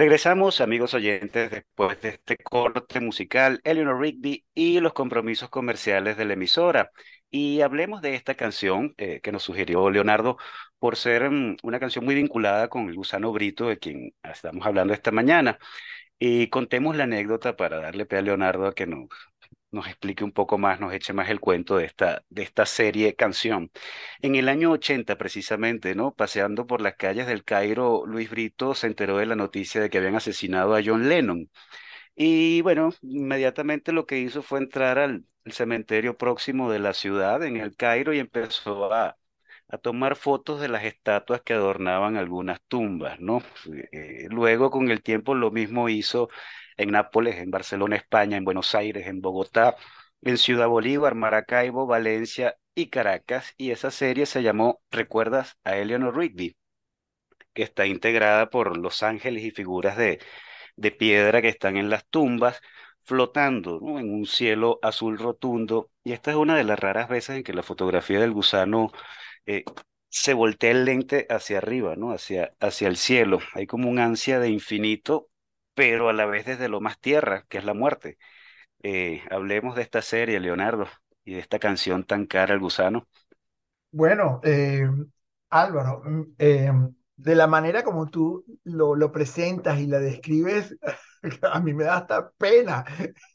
[0.00, 6.24] Regresamos, amigos oyentes, después de este corte musical, Eleanor Rigby y los compromisos comerciales de
[6.24, 6.90] la emisora.
[7.30, 10.38] Y hablemos de esta canción eh, que nos sugirió Leonardo
[10.78, 14.94] por ser mm, una canción muy vinculada con el gusano brito de quien estamos hablando
[14.94, 15.58] esta mañana.
[16.18, 19.08] Y contemos la anécdota para darle pie a Leonardo a que nos,
[19.70, 23.14] nos explique un poco más, nos eche más el cuento de esta, de esta serie
[23.14, 23.70] canción.
[24.20, 26.14] En el año 80, precisamente, ¿no?
[26.14, 29.98] Paseando por las calles del Cairo, Luis Brito se enteró de la noticia de que
[29.98, 31.50] habían asesinado a John Lennon.
[32.14, 37.56] Y bueno, inmediatamente lo que hizo fue entrar al, cementerio próximo de la ciudad, en
[37.56, 39.16] el Cairo, y empezó a,
[39.68, 43.42] a tomar fotos de las estatuas que adornaban algunas tumbas, ¿no?
[43.92, 46.28] Eh, luego, con el tiempo, lo mismo hizo
[46.80, 49.76] en Nápoles, en Barcelona, España, en Buenos Aires, en Bogotá,
[50.22, 56.16] en Ciudad Bolívar, Maracaibo, Valencia y Caracas, y esa serie se llamó ¿Recuerdas a Eleanor
[56.16, 56.56] Rigby?
[57.54, 60.20] que está integrada por los ángeles y figuras de,
[60.76, 62.60] de piedra que están en las tumbas,
[63.04, 65.90] flotando en un cielo azul rotundo.
[66.04, 68.92] Y esta es una de las raras veces en que la fotografía del gusano
[69.46, 69.64] eh,
[70.10, 72.12] se voltea el lente hacia arriba, ¿no?
[72.12, 73.40] Hacia, hacia el cielo.
[73.54, 75.29] Hay como un ansia de infinito,
[75.80, 78.18] pero a la vez desde lo más tierra, que es la muerte.
[78.82, 80.86] Eh, hablemos de esta serie, Leonardo,
[81.24, 83.08] y de esta canción tan cara al gusano.
[83.90, 84.86] Bueno, eh,
[85.48, 86.70] Álvaro, mm, eh,
[87.16, 90.76] de la manera como tú lo, presentas y la describes,
[91.50, 92.84] a mí me da hasta pena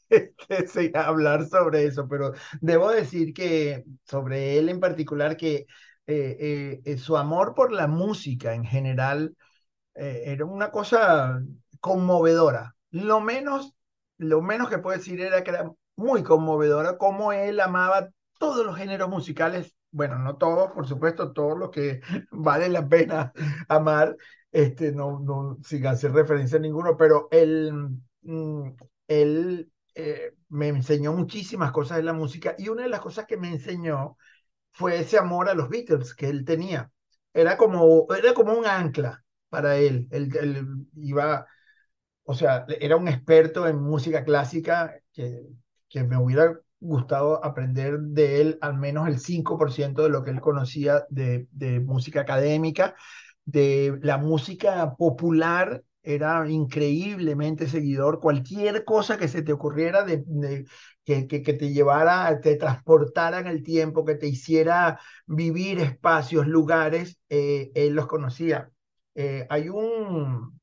[0.48, 5.66] este, hablar sobre eso, pero debo decir que sobre él en particular, que
[6.06, 9.36] eh, su amor por la música en general
[9.96, 11.40] era una cosa
[11.80, 12.76] conmovedora.
[12.90, 13.74] Lo menos,
[14.18, 18.76] lo menos que puedo decir era que era muy conmovedora, como él amaba todos los
[18.76, 23.32] géneros musicales, bueno, no todos, por supuesto, todos los que vale la pena
[23.68, 24.16] amar,
[24.52, 27.72] este, no, no, sin hacer referencia a ninguno, pero él,
[28.22, 28.70] mm,
[29.08, 33.36] él eh, me enseñó muchísimas cosas de la música y una de las cosas que
[33.36, 34.16] me enseñó
[34.72, 36.90] fue ese amor a los Beatles que él tenía.
[37.32, 40.08] Era como, era como un ancla para él.
[40.10, 41.46] Él, él iba,
[42.26, 45.42] o sea, era un experto en música clásica que,
[45.88, 50.40] que me hubiera gustado aprender de él al menos el 5% de lo que él
[50.40, 52.94] conocía de, de música académica,
[53.44, 58.20] de la música popular era increíblemente seguidor.
[58.20, 60.24] Cualquier cosa que se te ocurriera de,
[61.04, 67.18] que, que te llevara, te transportara en el tiempo, que te hiciera vivir espacios, lugares,
[67.28, 68.70] eh, él los conocía.
[69.14, 70.60] Eh, hay un,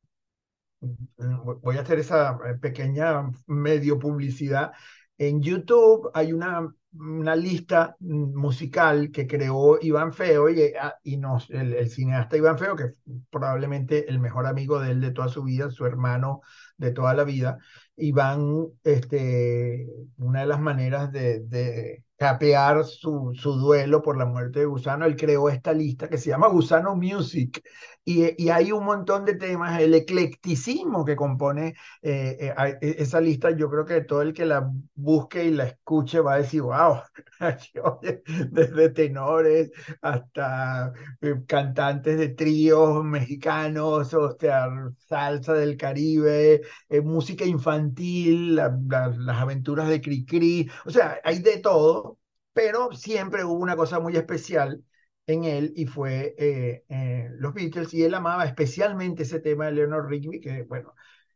[1.61, 4.71] voy a hacer esa eh, pequeña medio publicidad.
[5.17, 11.19] En YouTube hay una, una lista mm, musical que creó Iván Feo y, ah, y
[11.49, 12.95] el cineasta Iván Feo, que es
[13.29, 16.41] probablemente el mejor amigo de él de toda su vida, su hermano
[16.77, 17.57] de toda la vida.
[17.95, 24.59] Iván, este, una de las maneras de, de capear su, su duelo por la muerte
[24.59, 27.61] de Gusano, él creó esta lista que se llama Gusano Music.
[28.05, 33.51] Y, hay un montón de temas, el eclecticismo que compone eh, eh, e- esa lista,
[33.51, 36.97] yo creo que todo el que la busque y la escuche va a decir, wow,
[38.51, 46.61] desde tenores hasta eh, cantantes de tríos mexicanos, o sea, salsa del Caribe,
[47.03, 52.19] música infantil, la- la- las aventuras de Cricri, o sea, hay de todo,
[52.53, 54.83] pero siempre hubo una cosa muy especial
[55.27, 59.73] en él y fue eh, eh, los Beatles y él amaba especialmente ese tema de
[59.73, 60.93] Leonard Rigby, que bueno,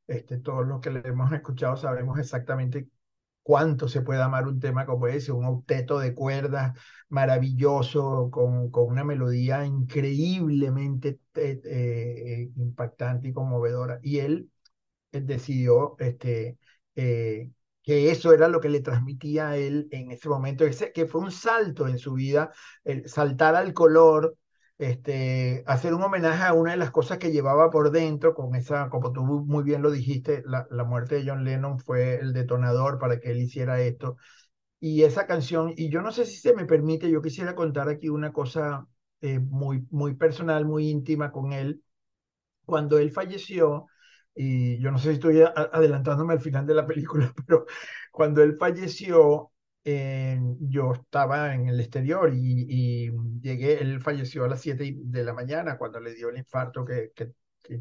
[0.08, 2.90] este, todos los que le hemos escuchado sabemos exactamente
[3.44, 6.78] cuánto se puede amar un tema como ese, un octeto de cuerdas
[7.10, 14.00] maravilloso, con, con una melodía increíblemente eh, impactante y conmovedora.
[14.04, 14.52] Y él
[15.12, 16.58] decidió este,
[17.88, 21.32] que eso era lo que le transmitía a él en ese momento, que fue un
[21.32, 22.52] salto en su vida,
[23.06, 24.36] saltar al color,
[24.78, 28.90] este, hacer un homenaje a una de las cosas que llevaba por dentro, con esa,
[28.90, 33.00] como tú muy bien lo dijiste, la, la muerte de John Lennon fue el detonador
[33.00, 34.18] para que él hiciera esto.
[34.80, 38.10] Y esa canción, y yo no sé si se me permite, yo quisiera contar aquí
[38.10, 38.88] una cosa
[39.22, 41.84] eh, muy, muy personal, muy íntima con él.
[42.66, 43.88] Cuando él falleció,
[44.38, 47.66] y yo no sé si estoy adelantándome al final de la película, pero
[48.12, 49.52] cuando él falleció,
[49.84, 55.34] eh, yo estaba en el exterior y, llegué, él falleció a las 7 de la
[55.34, 57.32] mañana cuando le dio el infarto que, que,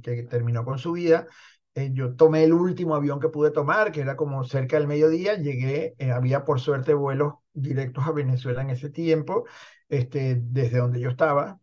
[0.01, 1.27] que, terminó con su vida.
[1.75, 5.35] Eh, yo tomé el último avión que pude tomar, que era como cerca del mediodía,
[5.35, 9.45] llegué, eh, había por suerte vuelos directos a Venezuela en ese tiempo,
[9.89, 11.61] este, desde donde yo estaba,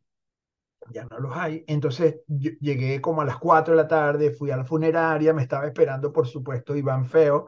[0.91, 1.63] ya no los hay.
[1.67, 5.65] Entonces llegué como a las 4 de la tarde, fui a la funeraria, me estaba
[5.65, 7.48] esperando, por supuesto, Iván Feo,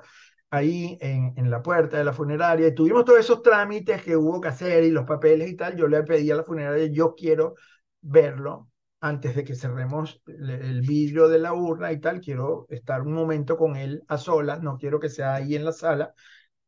[0.50, 4.40] ahí en, en la puerta de la funeraria, y tuvimos todos esos trámites que hubo
[4.42, 5.76] que hacer y los papeles y tal.
[5.76, 7.56] Yo le pedí a la funeraria, yo quiero
[8.02, 8.70] verlo
[9.02, 13.56] antes de que cerremos el vidrio de la urna y tal, quiero estar un momento
[13.58, 16.14] con él a solas, no quiero que sea ahí en la sala,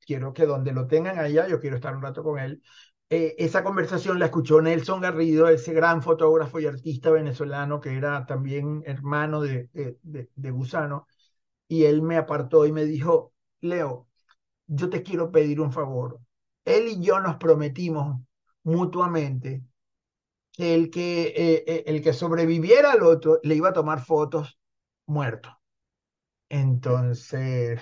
[0.06, 2.62] quiero que donde lo tengan allá, yo quiero estar un rato con él.
[3.10, 8.26] Eh, esa conversación la escuchó Nelson Garrido, ese gran fotógrafo y artista venezolano que era
[8.26, 9.70] también hermano de,
[10.04, 11.08] de, de, Gusano,
[11.67, 14.08] y él me apartó y me dijo, Leo,
[14.67, 16.20] yo te quiero pedir un favor.
[16.65, 18.22] Él y yo nos prometimos
[18.63, 19.63] mutuamente
[20.54, 24.60] que el que, eh, eh, el que sobreviviera al otro le iba a tomar fotos
[25.08, 25.50] muerto.
[26.50, 27.82] Entonces,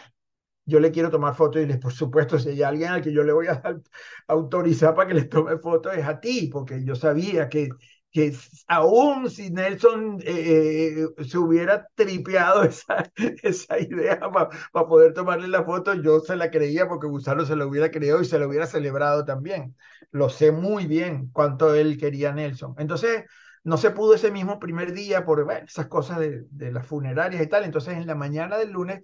[0.65, 3.23] yo le quiero tomar fotos y les, por supuesto, si hay alguien al que yo
[3.23, 3.61] le voy a
[4.27, 7.69] autorizar para que le tome fotos es a ti, porque yo sabía que,
[8.11, 8.33] que
[8.67, 13.11] aún si Nelson eh, eh, se hubiera tripeado esa,
[13.43, 17.65] esa idea para poder tomarle la foto, yo se la creía porque Gusano se la
[17.65, 19.75] hubiera creído y se la hubiera celebrado también.
[20.11, 22.75] Lo sé muy bien cuánto él quería a Nelson.
[22.77, 23.25] Entonces,
[23.63, 27.47] no se pudo ese mismo primer día por esas cosas de, de las funerarias y
[27.47, 27.63] tal.
[27.63, 29.01] Entonces, en la mañana del lunes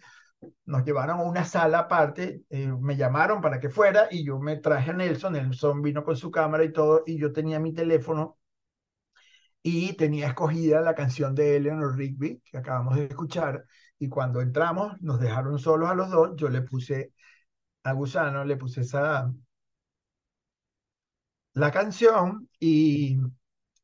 [0.66, 4.58] nos llevaron a una sala aparte, eh, me llamaron para que fuera y yo me
[4.58, 8.38] traje a Nelson, Nelson vino con su cámara y todo, y yo tenía mi teléfono
[9.64, 13.66] y tenía escogida la canción de Eleanor Rigby que acabamos de escuchar,
[14.00, 17.14] y cuando entramos nos dejaron solos a los dos, yo le puse
[17.84, 19.32] a Gusano, le puse esa
[21.54, 23.18] la canción y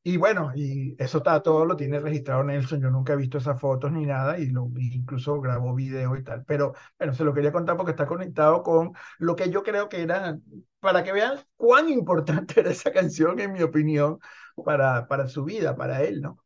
[0.07, 2.79] y bueno, y eso está todo, lo tiene registrado Nelson.
[2.79, 6.45] Yo nunca he visto esas fotos ni nada, y lo, incluso grabó video y tal.
[6.45, 10.01] Pero bueno, se lo quería contar porque está conectado con lo que yo creo que
[10.01, 10.39] era,
[10.79, 14.19] para que vean cuán importante era esa canción, en mi opinión,
[14.63, 16.39] para, para su vida, para él, ¿no?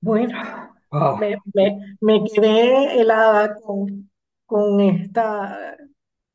[0.00, 0.36] Bueno,
[1.20, 4.10] me, me, me, quedé helada con,
[4.46, 5.76] con esta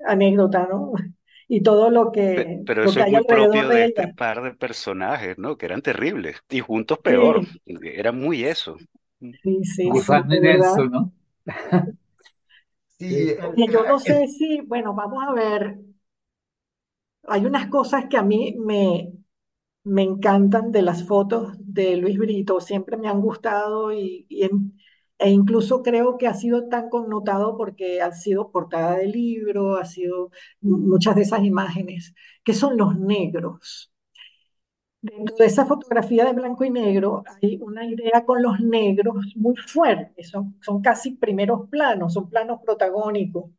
[0.06, 0.94] anécdota, ¿no?
[1.48, 4.08] Y todo lo que, Pero lo eso que es muy alrededor propio de de este
[4.08, 5.58] par de personajes, ¿no?
[5.58, 6.38] Que eran terribles.
[6.50, 7.44] Y juntos peor.
[7.44, 8.78] Sí, Era muy eso.
[9.44, 10.42] sí, sí, sí, y.
[10.42, 11.12] Nelson, ¿no?
[12.98, 13.36] Sí, Sí.
[13.40, 15.80] el- Oye, yo el- no sé si, bueno, vamos a ver,
[17.28, 19.12] hay unas cosas que a mí me,
[19.86, 24.77] me encantan de las fotos de Luis Brito, siempre me han gustado y, y en-
[25.20, 29.86] e incluso creo que ha sido tan connotado porque ha sido portada de libro, ha
[29.86, 33.92] sido muchas de esas imágenes, que son los negros.
[35.02, 39.56] Dentro de esa fotografía de blanco y negro hay una idea con los negros muy
[39.56, 43.52] fuerte, son, son casi primeros planos, son planos protagónicos.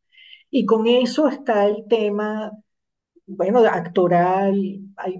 [0.51, 2.51] Y con eso está el tema,
[3.27, 4.55] bueno, actoral,
[4.97, 5.19] hay,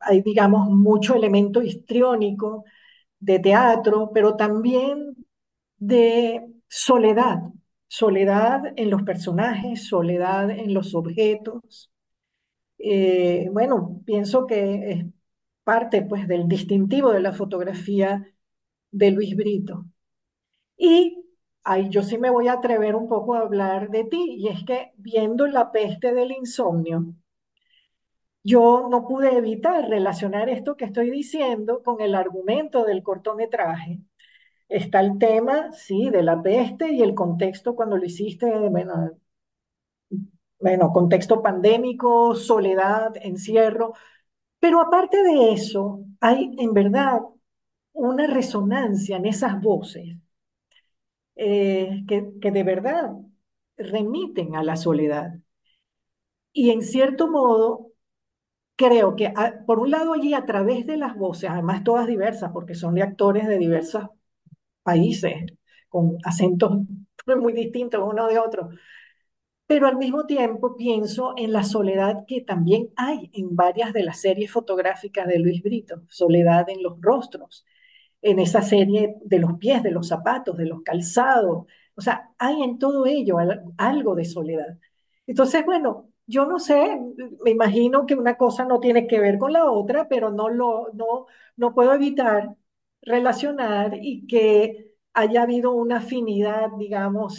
[0.00, 2.64] hay digamos, mucho elemento histriónico
[3.20, 5.16] de teatro, pero también
[5.78, 7.38] de soledad,
[7.88, 11.90] soledad en los personajes, soledad en los objetos.
[12.78, 15.04] Eh, bueno, pienso que es
[15.64, 18.26] parte pues del distintivo de la fotografía
[18.90, 19.86] de Luis Brito.
[20.78, 21.24] Y
[21.64, 24.64] ahí yo sí me voy a atrever un poco a hablar de ti, y es
[24.64, 27.14] que viendo La peste del insomnio,
[28.42, 34.00] yo no pude evitar relacionar esto que estoy diciendo con el argumento del cortometraje.
[34.70, 39.18] Está el tema, sí, de la peste y el contexto cuando lo hiciste, bueno,
[40.60, 43.94] bueno, contexto pandémico, soledad, encierro,
[44.60, 47.20] pero aparte de eso, hay en verdad
[47.94, 50.16] una resonancia en esas voces
[51.36, 53.12] eh, que, que de verdad
[53.76, 55.34] remiten a la soledad.
[56.52, 57.92] Y en cierto modo,
[58.76, 59.32] creo que
[59.66, 63.02] por un lado allí a través de las voces, además todas diversas, porque son de
[63.04, 64.10] actores de diversos
[64.90, 65.34] países,
[65.88, 66.72] con acentos
[67.40, 68.70] muy distintos uno de otro,
[69.66, 74.20] pero al mismo tiempo pienso en la soledad que también hay en varias de las
[74.20, 77.66] series fotográficas de Luis Brito, soledad en los rostros,
[78.22, 81.66] en esa serie de los pies, de los zapatos, de los calzados,
[81.96, 83.38] o sea, hay en todo ello
[83.78, 84.78] algo de soledad.
[85.26, 86.98] Entonces, bueno, yo no sé,
[87.44, 90.88] me imagino que una cosa no tiene que ver con la otra, pero no lo,
[90.94, 91.26] no,
[91.56, 92.54] no puedo evitar
[93.02, 97.36] relacionar y que haya habido una afinidad, digamos,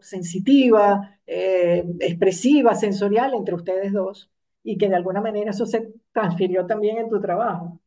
[0.00, 4.30] sensitiva, eh, expresiva, sensorial entre ustedes dos,
[4.62, 7.80] y que de alguna manera eso se transfirió también en tu trabajo.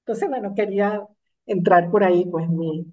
[0.00, 1.06] Entonces, bueno, quería
[1.46, 2.86] entrar por ahí, pues mi...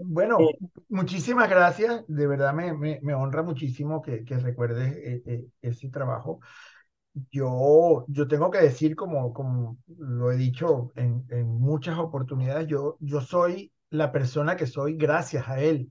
[0.00, 0.58] Bueno, eh,
[0.88, 6.40] muchísimas gracias, de verdad me, me, me honra muchísimo que, que recuerdes eh, ese trabajo.
[7.32, 12.96] Yo, yo tengo que decir, como, como lo he dicho en, en muchas oportunidades, yo,
[13.00, 15.90] yo soy la persona que soy gracias a él.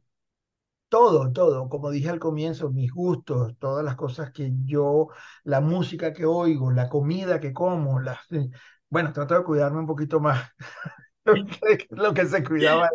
[0.89, 5.09] Todo, todo, como dije al comienzo, mis gustos, todas las cosas que yo,
[5.43, 8.19] la música que oigo, la comida que como, las,
[8.89, 10.49] bueno, trato de cuidarme un poquito más
[11.91, 12.89] lo que se cuidaba,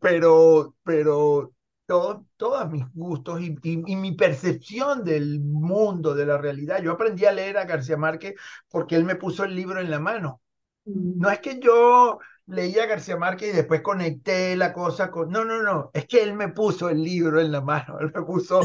[0.00, 1.52] pero, pero
[1.86, 6.82] todo, todos mis gustos y, y, mi percepción del mundo, de la realidad.
[6.82, 8.34] Yo aprendí a leer a García Márquez
[8.68, 10.42] porque él me puso el libro en la mano.
[10.84, 11.18] Mm.
[11.18, 15.30] No es que yo leía García Márquez y después conecté la cosa con...
[15.30, 18.22] No, no, no, es que él me puso el libro en la mano, él me
[18.22, 18.62] puso...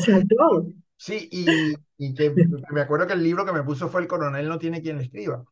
[0.98, 2.32] Sí, y, y que
[2.72, 5.44] me acuerdo que el libro que me puso fue El coronel no tiene quien escriba.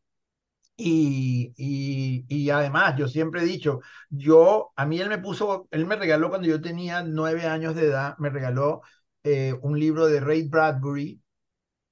[0.82, 5.84] Y, y, y, además, yo siempre he dicho, yo, a mí él me puso, él
[5.86, 8.80] me regaló cuando yo tenía nueve años de edad, me regaló
[9.22, 11.20] eh, un libro de Ray Bradbury,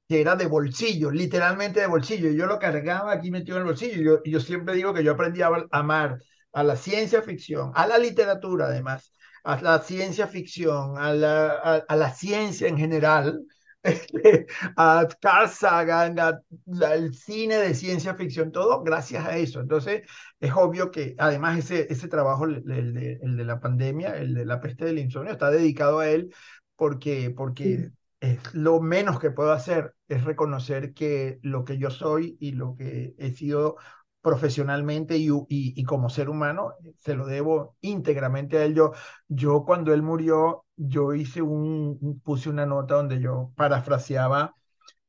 [0.09, 2.31] que era de bolsillo, literalmente de bolsillo.
[2.31, 4.03] Yo lo cargaba aquí metido en el bolsillo.
[4.03, 6.19] Yo, yo siempre digo que yo aprendí a amar
[6.53, 9.13] a la ciencia ficción, a la literatura además,
[9.45, 13.45] a la ciencia ficción, a la, a, la ciencia en general,
[13.83, 19.61] este, a Carl Sagan, al cine de ciencia ficción, todo gracias a eso.
[19.61, 20.03] Entonces,
[20.41, 24.45] es obvio que además ese, ese trabajo, el, de, el de la pandemia, el de
[24.47, 26.33] la peste del insomnio, está dedicado a él
[26.77, 32.37] porque, porque es lo menos que puedo hacer es reconocer que lo que yo soy
[32.41, 33.77] y lo que he sido
[34.23, 38.75] profesionalmente y, y, como ser humano, se lo debo íntegramente a él.
[38.75, 38.93] Yo,
[39.29, 44.55] yo cuando él murió, yo hice un, puse una nota donde yo parafraseaba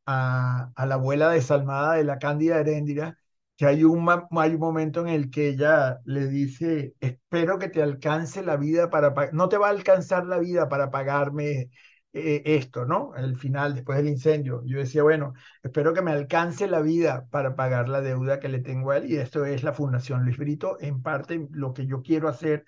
[0.06, 3.18] a, a la abuela desalmada de la Cándida Heréndira,
[3.58, 7.82] que hay un, hay un momento en el que ella le dice, espero que te
[7.84, 11.70] alcance la vida para, no te va a alcanzar la vida para pagarme
[12.14, 13.16] eh, esto, ¿no?
[13.16, 14.62] El final, después del incendio.
[14.66, 15.34] Yo decía, bueno,
[15.64, 19.12] espero que me alcance la vida para pagar la deuda que le tengo a él
[19.12, 20.78] y esto es la Fundación Luis Brito.
[20.82, 22.66] En parte, lo que yo quiero hacer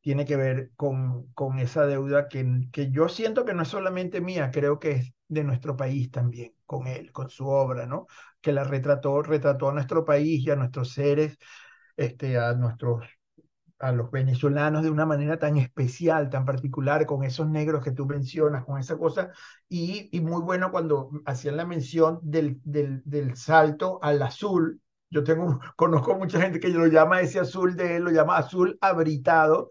[0.00, 4.20] tiene que ver con, con esa deuda que, que yo siento que no es solamente
[4.20, 8.06] mía, creo que es de nuestro país también, con él, con su obra, ¿no?
[8.40, 11.38] Que la retrató, retrató a nuestro país y a nuestros seres,
[11.96, 13.04] este, a nuestros
[13.80, 18.06] a los venezolanos de una manera tan especial, tan particular, con esos negros que tú
[18.06, 19.32] mencionas, con esa cosa,
[19.68, 24.80] y, muy bueno cuando hacían la mención del, del, del, salto al azul.
[25.08, 28.76] Yo tengo, conozco mucha gente que lo llama ese azul de él, lo llama azul
[28.82, 29.70] abritado,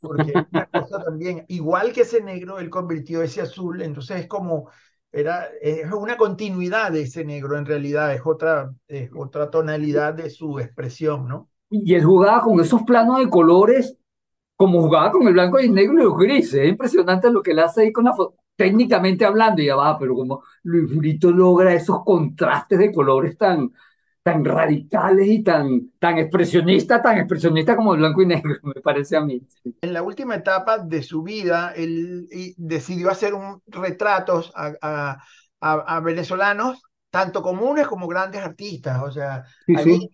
[0.00, 4.70] porque una cosa también, igual que ese negro, él convirtió ese azul, entonces es como,
[5.10, 10.30] era, es una continuidad de ese negro, en realidad es otra, es otra tonalidad de
[10.30, 11.50] su expresión, ¿no?
[11.70, 13.96] Y él jugaba con esos planos de colores
[14.56, 16.54] como jugaba con el blanco y el negro y los grises.
[16.62, 20.14] Es impresionante lo que él hace ahí con la foto, técnicamente hablando, ya va, pero
[20.14, 23.72] como Luis Brito logra esos contrastes de colores tan,
[24.22, 29.16] tan radicales y tan, tan expresionistas, tan expresionistas como el blanco y negro, me parece
[29.16, 29.42] a mí.
[29.80, 35.16] En la última etapa de su vida, él decidió hacer un retratos a, a,
[35.60, 40.08] a venezolanos tanto comunes como grandes artistas, o sea, sí,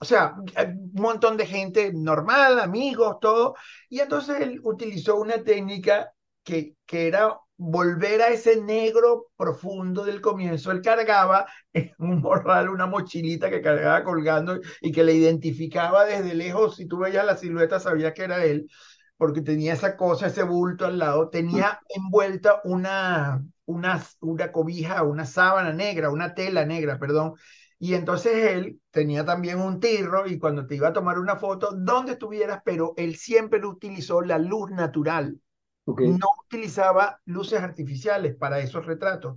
[0.00, 3.54] o sea, un montón de gente normal, amigos, todo,
[3.88, 10.20] y entonces él utilizó una técnica que, que era volver a ese negro profundo del
[10.20, 10.72] comienzo.
[10.72, 16.34] Él cargaba en un morral una mochilita que cargaba colgando y que le identificaba desde
[16.34, 18.68] lejos, si tú veías la silueta sabía que era él,
[19.16, 25.24] porque tenía esa cosa, ese bulto al lado, tenía envuelta una, una, una cobija, una
[25.26, 27.34] sábana negra, una tela negra, perdón.
[27.82, 31.72] Y entonces él tenía también un tirro y cuando te iba a tomar una foto,
[31.72, 35.40] donde estuvieras, pero él siempre utilizó la luz natural.
[35.84, 39.36] No utilizaba luces artificiales para esos retratos.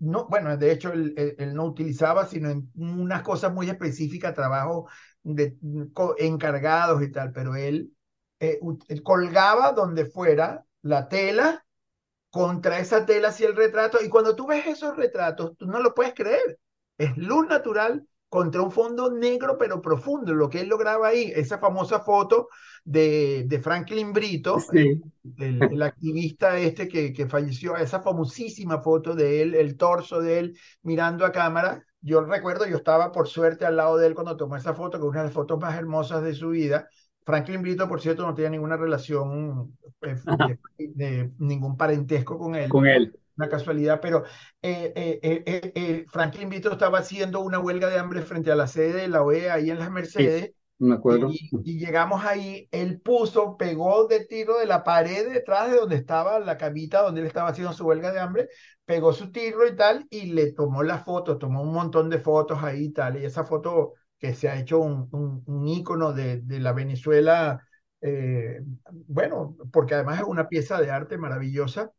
[0.00, 4.86] No, bueno, de hecho, él, él, no utilizaba, sino en unas cosas muy específicas, trabajo
[5.22, 5.56] de
[6.18, 7.90] encargados y tal, pero él,
[8.38, 11.64] eh, él colgaba donde fuera la tela
[12.28, 13.96] contra esa tela hacía el retrato.
[14.04, 16.58] Y cuando tú ves esos retratos, tú no lo puedes creer.
[16.98, 21.58] Es luz natural contra un fondo negro pero profundo, lo que él lograba ahí, esa
[21.58, 22.48] famosa foto
[22.84, 25.00] de, de Franklin Brito, Sí.
[25.36, 30.38] el, el activista este que, que falleció, esa famosísima foto de él, el torso de
[30.38, 31.84] él mirando a cámara.
[32.00, 35.04] Yo recuerdo, yo estaba por suerte al lado de él cuando tomó esa foto, que
[35.04, 36.88] es una de las fotos más hermosas de su vida.
[37.24, 42.68] Franklin Brito, por cierto, no tenía ninguna relación, eh, de, de ningún parentesco con él
[42.68, 43.18] Con él.
[43.38, 44.24] Una casualidad, pero
[44.62, 49.02] eh, eh, eh, Franklin Vito estaba haciendo una huelga de hambre frente a la sede
[49.02, 50.52] de la OEA ahí en las Mercedes.
[50.78, 51.28] Me acuerdo.
[51.30, 55.96] Y, y llegamos ahí, él puso, pegó de tiro de la pared detrás de donde
[55.96, 58.48] estaba la camita donde él estaba haciendo su huelga de hambre,
[58.84, 62.62] pegó su tiro y tal, y le tomó la foto, tomó un montón de fotos
[62.62, 66.40] ahí y tal, y esa foto que se ha hecho un, un, un ícono de,
[66.40, 67.60] de la Venezuela,
[69.06, 71.92] bueno, porque además es una pieza de arte maravillosa,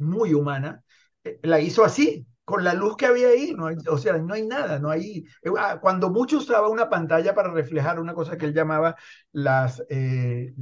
[0.00, 0.82] muy humana,
[1.24, 4.46] eh, la hizo así, con la luz que había ahí, no o sea, no hay
[4.46, 8.46] nada, no hay, eh, ah, cuando mucho usaba una pantalla para reflejar una cosa que
[8.46, 8.96] él llamaba
[9.32, 10.54] las, eh,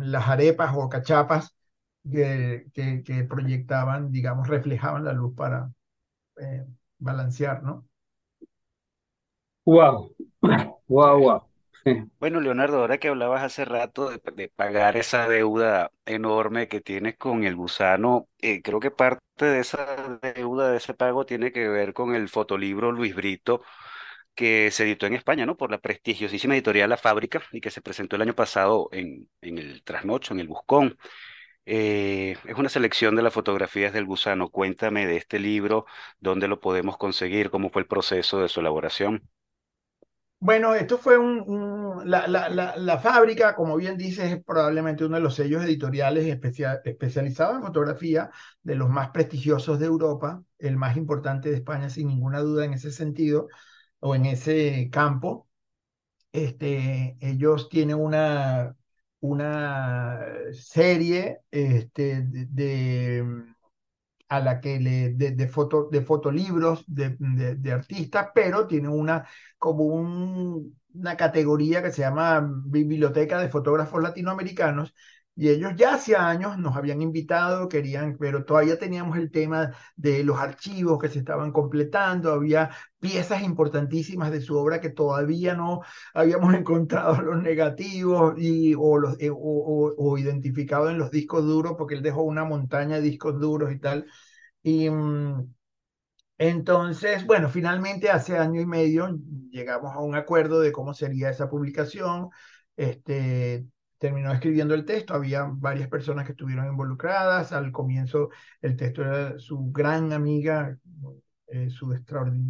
[0.00, 1.54] las arepas o cachapas
[2.10, 5.70] que, que, proyectaban, digamos, reflejaban la luz para
[6.98, 7.86] balancear, ¿no?
[9.64, 10.14] Wow.
[10.88, 11.51] Wow, wow.
[12.18, 17.16] Bueno, Leonardo, ahora que hablabas hace rato de, de pagar esa deuda enorme que tienes
[17.16, 21.66] con el gusano, eh, creo que parte de esa deuda, de ese pago, tiene que
[21.68, 23.62] ver con el fotolibro Luis Brito,
[24.34, 25.56] que se editó en España, ¿no?
[25.56, 29.58] Por la prestigiosísima editorial La Fábrica y que se presentó el año pasado en, en
[29.58, 30.98] el Trasnocho, en el Buscón.
[31.66, 34.50] Eh, es una selección de las fotografías del gusano.
[34.50, 35.86] Cuéntame de este libro,
[36.20, 39.28] dónde lo podemos conseguir, cómo fue el proceso de su elaboración.
[40.44, 45.22] Bueno, esto fue un, la, la, la, fábrica, como bien dices, es probablemente uno de
[45.22, 48.28] los sellos editoriales especia- especializados en fotografía,
[48.64, 52.72] de los más prestigiosos de Europa, el más importante de España, sin ninguna duda en
[52.74, 53.46] ese sentido,
[54.00, 55.48] o en ese campo.
[56.32, 58.76] Este, ellos tienen una,
[59.20, 60.20] una
[60.52, 63.24] serie este, de,
[64.32, 69.26] a la que le, de, foto, de fotolibros de, de, artistas, pero tiene una,
[69.58, 74.94] como un, una categoría que se llama Biblioteca de Fotógrafos Latinoamericanos.
[75.34, 80.22] Y ellos ya hace años nos habían invitado, querían, pero todavía teníamos el tema de
[80.24, 82.70] los archivos que se estaban completando, había
[83.00, 85.80] piezas importantísimas de su obra que todavía no
[86.12, 91.44] habíamos encontrado los negativos y, o, los, eh, o, o, o identificado en los discos
[91.44, 94.06] duros, porque él dejó una montaña de discos duros y tal.
[94.62, 95.52] Y mm,
[96.38, 99.16] entonces, bueno, finalmente hace año y medio
[99.50, 102.30] llegamos a un acuerdo de cómo sería esa publicación.
[102.76, 103.66] Este,
[104.02, 107.52] terminó escribiendo el texto, había varias personas que estuvieron involucradas.
[107.52, 108.30] Al comienzo
[108.60, 110.76] el texto era su gran amiga,
[111.46, 111.86] eh, su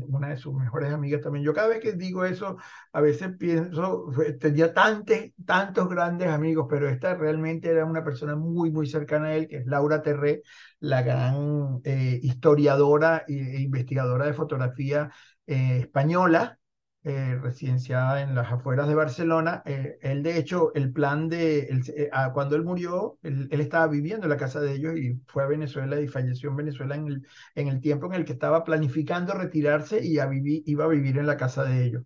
[0.09, 1.45] una de sus mejores amigas también.
[1.45, 2.57] Yo cada vez que digo eso,
[2.95, 4.07] a veces pienso,
[4.41, 9.35] tenía tantos, tantos grandes amigos, pero esta realmente era una persona muy, muy cercana a
[9.37, 10.43] él, que es Laura Terré,
[10.81, 15.11] la gran eh, historiadora e e investigadora de fotografía
[15.47, 16.59] eh, española,
[17.05, 19.63] eh, residenciada en las afueras de Barcelona.
[19.67, 21.61] Eh, él, de hecho, el plan de,
[21.97, 25.43] eh, ah, cuando él murió, él, estaba viviendo en la casa de ellos y fue
[25.43, 27.27] a Venezuela y falleció en Venezuela en el,
[27.57, 30.19] en el tiempo en el que estaba planificando retirarse y
[30.67, 32.05] iba a vivir en la casa de ellos.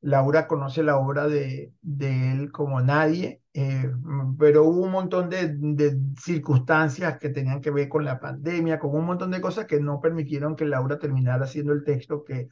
[0.00, 3.90] Laura conoce la obra de, él como nadie, eh,
[4.38, 8.94] pero hubo un montón de, de circunstancias que tenían que ver con la pandemia, con
[8.94, 12.48] un montón de cosas que no permitieron que Laura terminara haciendo el texto que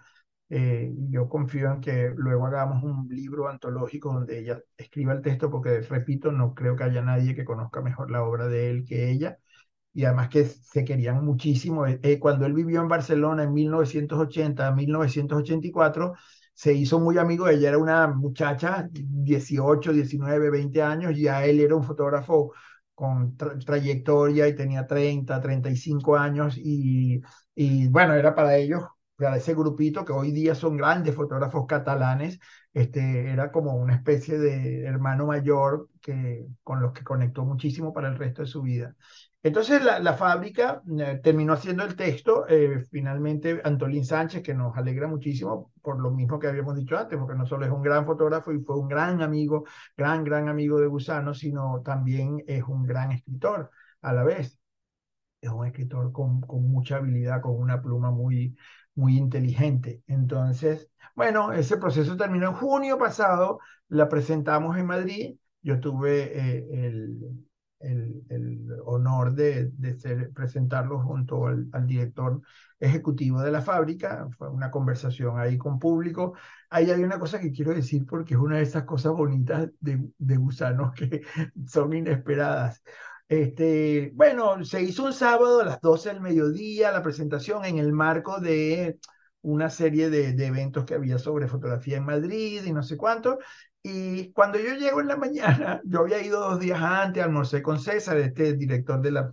[0.56, 5.50] eh, yo confío en que luego hagamos un libro antológico donde ella escriba el texto,
[5.50, 9.10] porque repito, no creo que haya nadie que conozca mejor la obra de él que
[9.10, 9.38] ella
[9.92, 11.86] y además que se querían muchísimo.
[11.86, 16.14] Eh, eh, cuando él vivió en Barcelona en 1980 a 1984,
[16.54, 21.74] se hizo muy amigo, ella era una muchacha, 18, 19, 20 años, ya él era
[21.76, 22.52] un fotógrafo
[22.94, 27.20] con tra trayectoria y tenía 30, 35 años y,
[27.54, 28.82] y bueno, era para ellos,
[29.16, 32.40] para ese grupito que hoy día son grandes fotógrafos catalanes,
[32.72, 38.08] este, era como una especie de hermano mayor que, con los que conectó muchísimo para
[38.08, 38.94] el resto de su vida.
[39.42, 44.74] Entonces la, la fábrica eh, terminó haciendo el texto, eh, finalmente Antolín Sánchez, que nos
[44.76, 48.06] alegra muchísimo por lo mismo que habíamos dicho antes, porque no solo es un gran
[48.06, 49.64] fotógrafo y fue un gran amigo,
[49.96, 54.58] gran, gran amigo de Gusano, sino también es un gran escritor a la vez.
[55.40, 58.56] Es un escritor con, con mucha habilidad, con una pluma muy,
[58.94, 60.02] muy inteligente.
[60.06, 66.66] Entonces, bueno, ese proceso terminó en junio pasado, la presentamos en Madrid, yo tuve eh,
[66.86, 67.44] el
[67.84, 72.40] el, el honor de, de ser, presentarlo junto al, al, director
[72.80, 74.28] ejecutivo de la fábrica.
[74.38, 76.34] Fue una conversación ahí con público.
[76.70, 80.08] Ahí hay una cosa que quiero decir porque es una de esas cosas bonitas de,
[80.18, 81.22] de gusanos que
[81.66, 82.82] son inesperadas.
[83.28, 87.92] Este, bueno, se hizo un sábado a las 12 del mediodía la presentación en el
[87.92, 88.98] marco de
[89.42, 93.38] una serie de, eventos que había sobre fotografía en Madrid y no sé cuánto.
[93.82, 95.16] Y cuando yo llego en la
[95.56, 99.30] mañana, yo había ido dos días antes, almorcé con César, este director de la,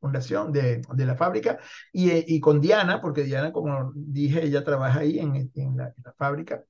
[0.00, 1.58] fundación, de, la fábrica,
[1.92, 6.64] y, y, con Diana, porque Diana, como dije, ella trabaja ahí en la fábrica.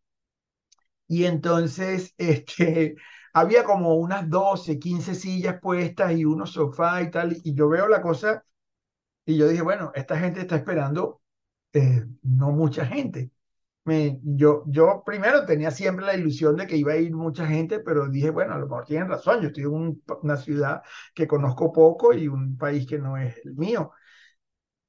[1.07, 2.97] Y entonces, este,
[3.35, 7.89] había como unas 12, 15 sillas puestas y unos sofás y tal, y yo veo
[7.89, 8.45] la cosa
[9.27, 11.23] y yo dije, bueno, esta gente está esperando
[11.73, 13.31] eh, no mucha gente.
[13.85, 17.81] Me, yo, yo primero tenía siempre la ilusión de que iba a ir mucha gente,
[17.81, 20.83] pero dije, bueno, a lo mejor tienen razón, yo estoy en un, una ciudad
[21.15, 23.93] que conozco poco y un país que no es el mío.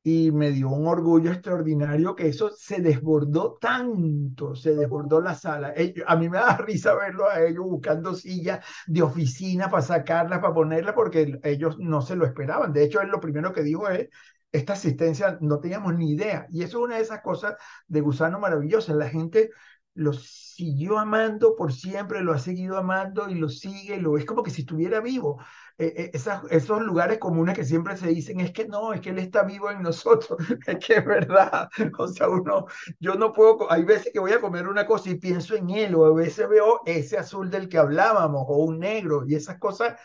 [0.08, 5.74] Y me dio un orgullo extraordinario que eso se desbordó tanto, se desbordó la sala.
[6.06, 10.53] A mí me da risa verlo a ellos buscando sillas de oficina para sacarlas, para
[10.53, 12.72] ponerlas, porque ellos no se lo esperaban.
[12.72, 14.10] De hecho, él lo primero que dijo es,
[14.51, 16.45] esta asistencia no teníamos ni idea.
[16.51, 17.56] Y eso es una de esas cosas
[17.88, 18.95] de gusano maravillosas.
[18.95, 19.49] La gente
[19.95, 24.43] lo siguió amando por siempre, lo ha seguido amando y lo sigue, lo es como
[24.43, 25.39] que si estuviera vivo.
[25.78, 29.10] Eh, eh, esas, esos lugares comunes que siempre se dicen, es que no, es que
[29.10, 31.70] Él está vivo en nosotros, es que es verdad.
[32.00, 32.66] O sea, uno,
[33.00, 35.96] yo no puedo, hay veces que voy a comer una cosa y pienso en Él,
[35.96, 40.00] o a veces veo ese azul del que hablábamos, o un negro, y esas cosas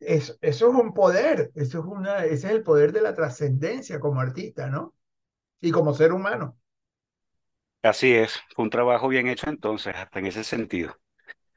[0.00, 4.00] eso, eso es un poder, eso es una, ese es el poder de la trascendencia
[4.00, 4.94] como artista, ¿no?
[5.60, 6.58] Y como ser humano.
[7.82, 10.96] Así es, un trabajo bien hecho entonces, hasta en ese sentido.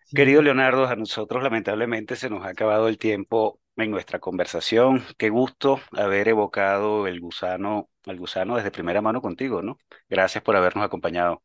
[0.05, 0.17] Sí.
[0.17, 5.03] Querido Leonardo, a nosotros lamentablemente se nos ha acabado el tiempo en nuestra conversación.
[5.17, 9.77] Qué gusto haber evocado el gusano, el gusano desde primera mano contigo, ¿no?
[10.09, 11.43] Gracias por habernos acompañado.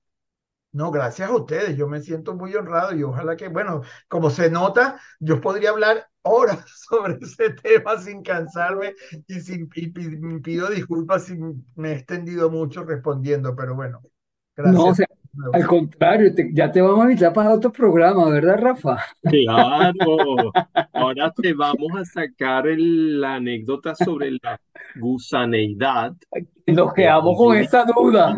[0.73, 1.77] No, gracias a ustedes.
[1.77, 6.09] Yo me siento muy honrado y ojalá que, bueno, como se nota, yo podría hablar
[6.23, 8.95] horas sobre ese tema sin cansarme
[9.27, 9.89] y, sin, y
[10.41, 11.37] pido disculpas si
[11.75, 14.01] me he extendido mucho respondiendo, pero bueno,
[14.55, 14.75] gracias.
[14.75, 15.07] No, o sea,
[15.53, 19.05] al contrario, te, ya te vamos a invitar para otro programa, ¿verdad, Rafa?
[19.23, 20.53] Claro,
[20.93, 24.61] ahora te vamos a sacar el, la anécdota sobre la
[24.97, 26.15] gusaneidad.
[26.67, 28.37] Nos quedamos con esa duda.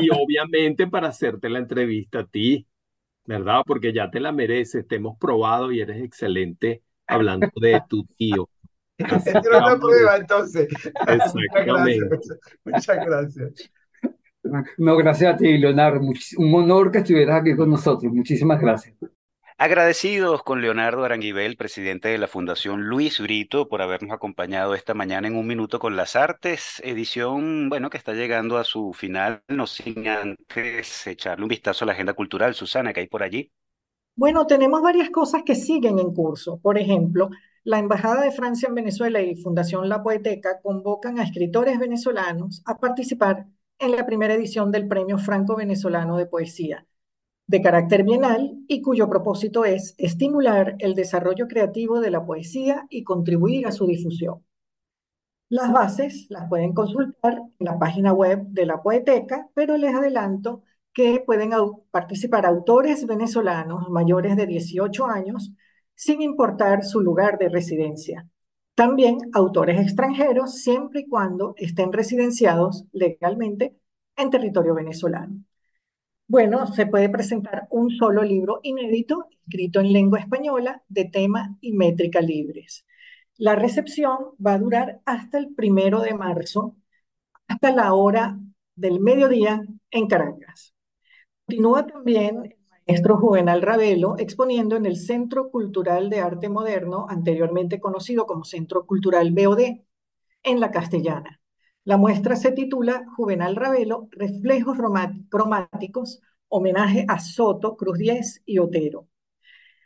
[0.00, 2.66] Y obviamente para hacerte la entrevista a ti,
[3.24, 3.62] ¿verdad?
[3.66, 8.48] Porque ya te la mereces, te hemos probado y eres excelente hablando de tu tío.
[8.98, 10.68] Es una prueba entonces.
[11.08, 12.00] Exactamente.
[12.04, 12.38] Muchas gracias.
[12.64, 13.70] Muchas gracias.
[14.78, 16.00] No, gracias a ti, Leonardo.
[16.38, 18.12] Un honor que estuvieras aquí con nosotros.
[18.12, 18.96] Muchísimas gracias.
[19.58, 25.28] Agradecidos con Leonardo Aranguibel, presidente de la Fundación Luis Brito, por habernos acompañado esta mañana
[25.28, 29.66] en Un Minuto con las Artes, edición, bueno, que está llegando a su final, no
[29.66, 32.54] sin antes echarle un vistazo a la agenda cultural.
[32.54, 33.52] Susana, que hay por allí?
[34.16, 36.58] Bueno, tenemos varias cosas que siguen en curso.
[36.62, 37.28] Por ejemplo,
[37.62, 42.78] la Embajada de Francia en Venezuela y Fundación La Poeteca convocan a escritores venezolanos a
[42.78, 43.44] participar
[43.80, 46.86] en la primera edición del Premio Franco-Venezolano de Poesía,
[47.46, 53.02] de carácter bienal y cuyo propósito es estimular el desarrollo creativo de la poesía y
[53.04, 54.44] contribuir a su difusión.
[55.48, 60.62] Las bases las pueden consultar en la página web de la Poeteca, pero les adelanto
[60.92, 61.50] que pueden
[61.90, 65.52] participar autores venezolanos mayores de 18 años
[65.94, 68.28] sin importar su lugar de residencia.
[68.80, 73.76] También autores extranjeros, siempre y cuando estén residenciados legalmente
[74.16, 75.44] en territorio venezolano.
[76.26, 81.74] Bueno, se puede presentar un solo libro inédito, escrito en lengua española, de tema y
[81.74, 82.86] métrica libres.
[83.36, 86.74] La recepción va a durar hasta el primero de marzo,
[87.48, 88.38] hasta la hora
[88.76, 90.74] del mediodía en Caracas.
[91.44, 92.56] Continúa también
[92.90, 98.84] maestro Juvenal Ravelo, exponiendo en el Centro Cultural de Arte Moderno, anteriormente conocido como Centro
[98.84, 99.60] Cultural BOD,
[100.42, 101.40] en la Castellana.
[101.84, 104.76] La muestra se titula Juvenal Ravelo, Reflejos
[105.28, 109.06] Cromáticos, homenaje a Soto, Cruz Diez y Otero.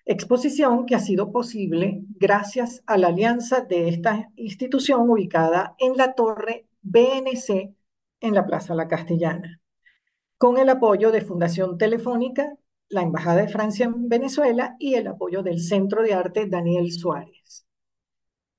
[0.07, 6.15] Exposición que ha sido posible gracias a la alianza de esta institución ubicada en la
[6.15, 7.75] torre BNC
[8.21, 9.61] en la Plaza La Castellana,
[10.39, 12.57] con el apoyo de Fundación Telefónica,
[12.89, 17.67] la Embajada de Francia en Venezuela y el apoyo del Centro de Arte Daniel Suárez.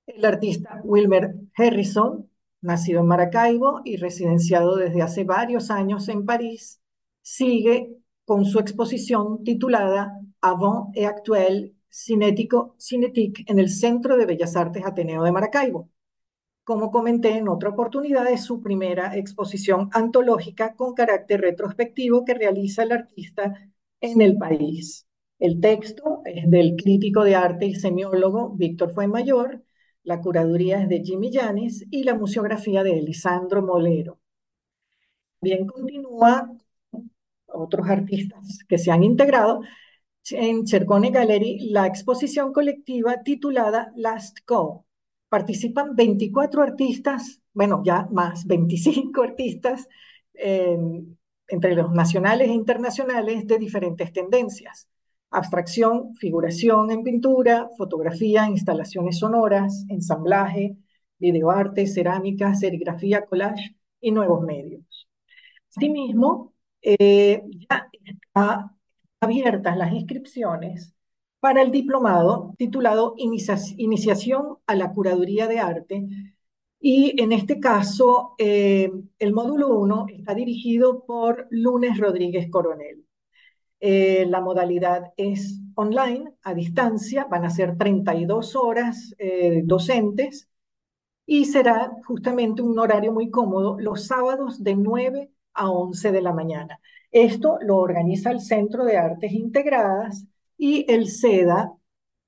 [0.06, 2.30] El artista Wilmer Harrison,
[2.62, 6.82] nacido en Maracaibo y residenciado desde hace varios años en París,
[7.22, 7.96] sigue
[8.26, 14.84] con su exposición titulada Avant et Actuel, Cinético Cinetic en el Centro de Bellas Artes
[14.86, 15.90] Ateneo de Maracaibo.
[16.64, 22.84] Como comenté en otra oportunidad, es su primera exposición antológica con carácter retrospectivo que realiza
[22.84, 23.54] el artista
[24.12, 25.08] en el país.
[25.40, 29.64] El texto es del crítico de arte y semiólogo Víctor Fuenmayor,
[30.04, 34.20] la curaduría es de Jimmy Yanis y la museografía de Elisandro Molero.
[35.42, 36.52] Bien continúa
[37.48, 39.62] otros artistas que se han integrado
[40.32, 44.82] en Cercone Gallery la exposición colectiva titulada Last Call.
[45.28, 49.88] Participan 24 artistas, bueno, ya más, 25 artistas,
[51.48, 54.90] entre los nacionales e internacionales de diferentes tendencias.
[55.32, 60.78] Abstracción, figuración en pintura, fotografía, instalaciones sonoras, ensamblaje,
[61.20, 65.08] videoarte, cerámica, serigrafía, collage y nuevos medios.
[65.76, 68.72] Asimismo, eh, ya están
[69.20, 70.94] abiertas las inscripciones
[71.40, 76.08] para el diplomado titulado Iniciación a la Curaduría de Arte.
[76.88, 83.04] Y en este caso, eh, el módulo 1 está dirigido por Lunes Rodríguez Coronel.
[83.80, 89.16] Eh, la modalidad es online, a distancia, van a ser 32 horas
[89.64, 90.48] docentes
[91.26, 96.34] y será justamente un horario muy cómodo los sábados de 9 a 11 de la
[96.34, 96.80] mañana.
[97.10, 101.74] Esto lo organiza el Centro de Artes Integradas y el CEDA,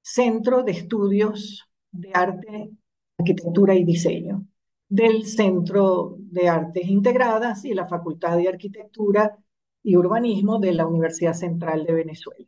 [0.02, 2.72] Centro de Estudios de Arte,
[3.18, 4.46] Arquitectura y Diseño,
[4.88, 9.38] del Centro de Artes Integradas y la Facultad de Arquitectura
[9.84, 12.48] y Urbanismo de la Universidad Central de Venezuela.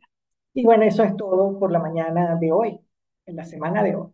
[0.54, 2.80] Y bueno, eso es todo por la mañana de hoy,
[3.26, 4.08] en la semana de hoy,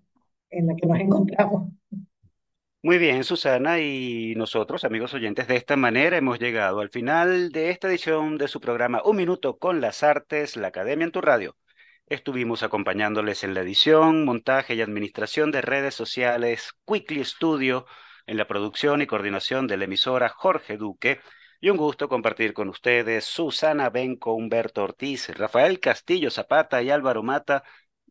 [0.50, 1.72] en la que nos encontramos.
[2.82, 7.70] Muy bien, Susana, y nosotros, amigos oyentes, de esta manera hemos llegado al final de
[7.70, 11.56] esta edición de su programa Un Minuto con las Artes, la Academia en tu Radio.
[12.08, 17.84] Estuvimos acompañándoles en la edición, montaje y administración de redes sociales, Quickly Studio,
[18.26, 21.20] en la producción y coordinación de la emisora Jorge Duque,
[21.60, 27.24] y un gusto compartir con ustedes Susana Benco, Humberto Ortiz, Rafael Castillo Zapata y Álvaro
[27.24, 27.64] Mata,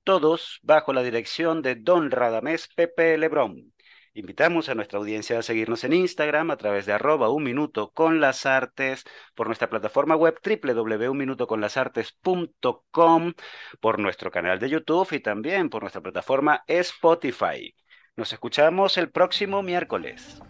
[0.04, 3.75] todos bajo la dirección de Don Radamés Pepe Lebrón.
[4.18, 8.22] Invitamos a nuestra audiencia a seguirnos en Instagram a través de arroba un minuto con
[8.22, 9.04] las artes,
[9.36, 13.34] por nuestra plataforma web www.unminutoconlasartes.com,
[13.82, 17.76] por nuestro canal de YouTube y también por nuestra plataforma Spotify.
[18.16, 20.42] Nos escuchamos el próximo miércoles.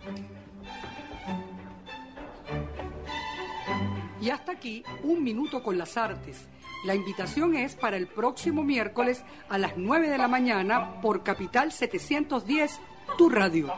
[4.21, 6.47] Y hasta aquí, un minuto con las artes.
[6.85, 11.71] La invitación es para el próximo miércoles a las 9 de la mañana por Capital
[11.71, 12.79] 710
[13.17, 13.69] tu radio.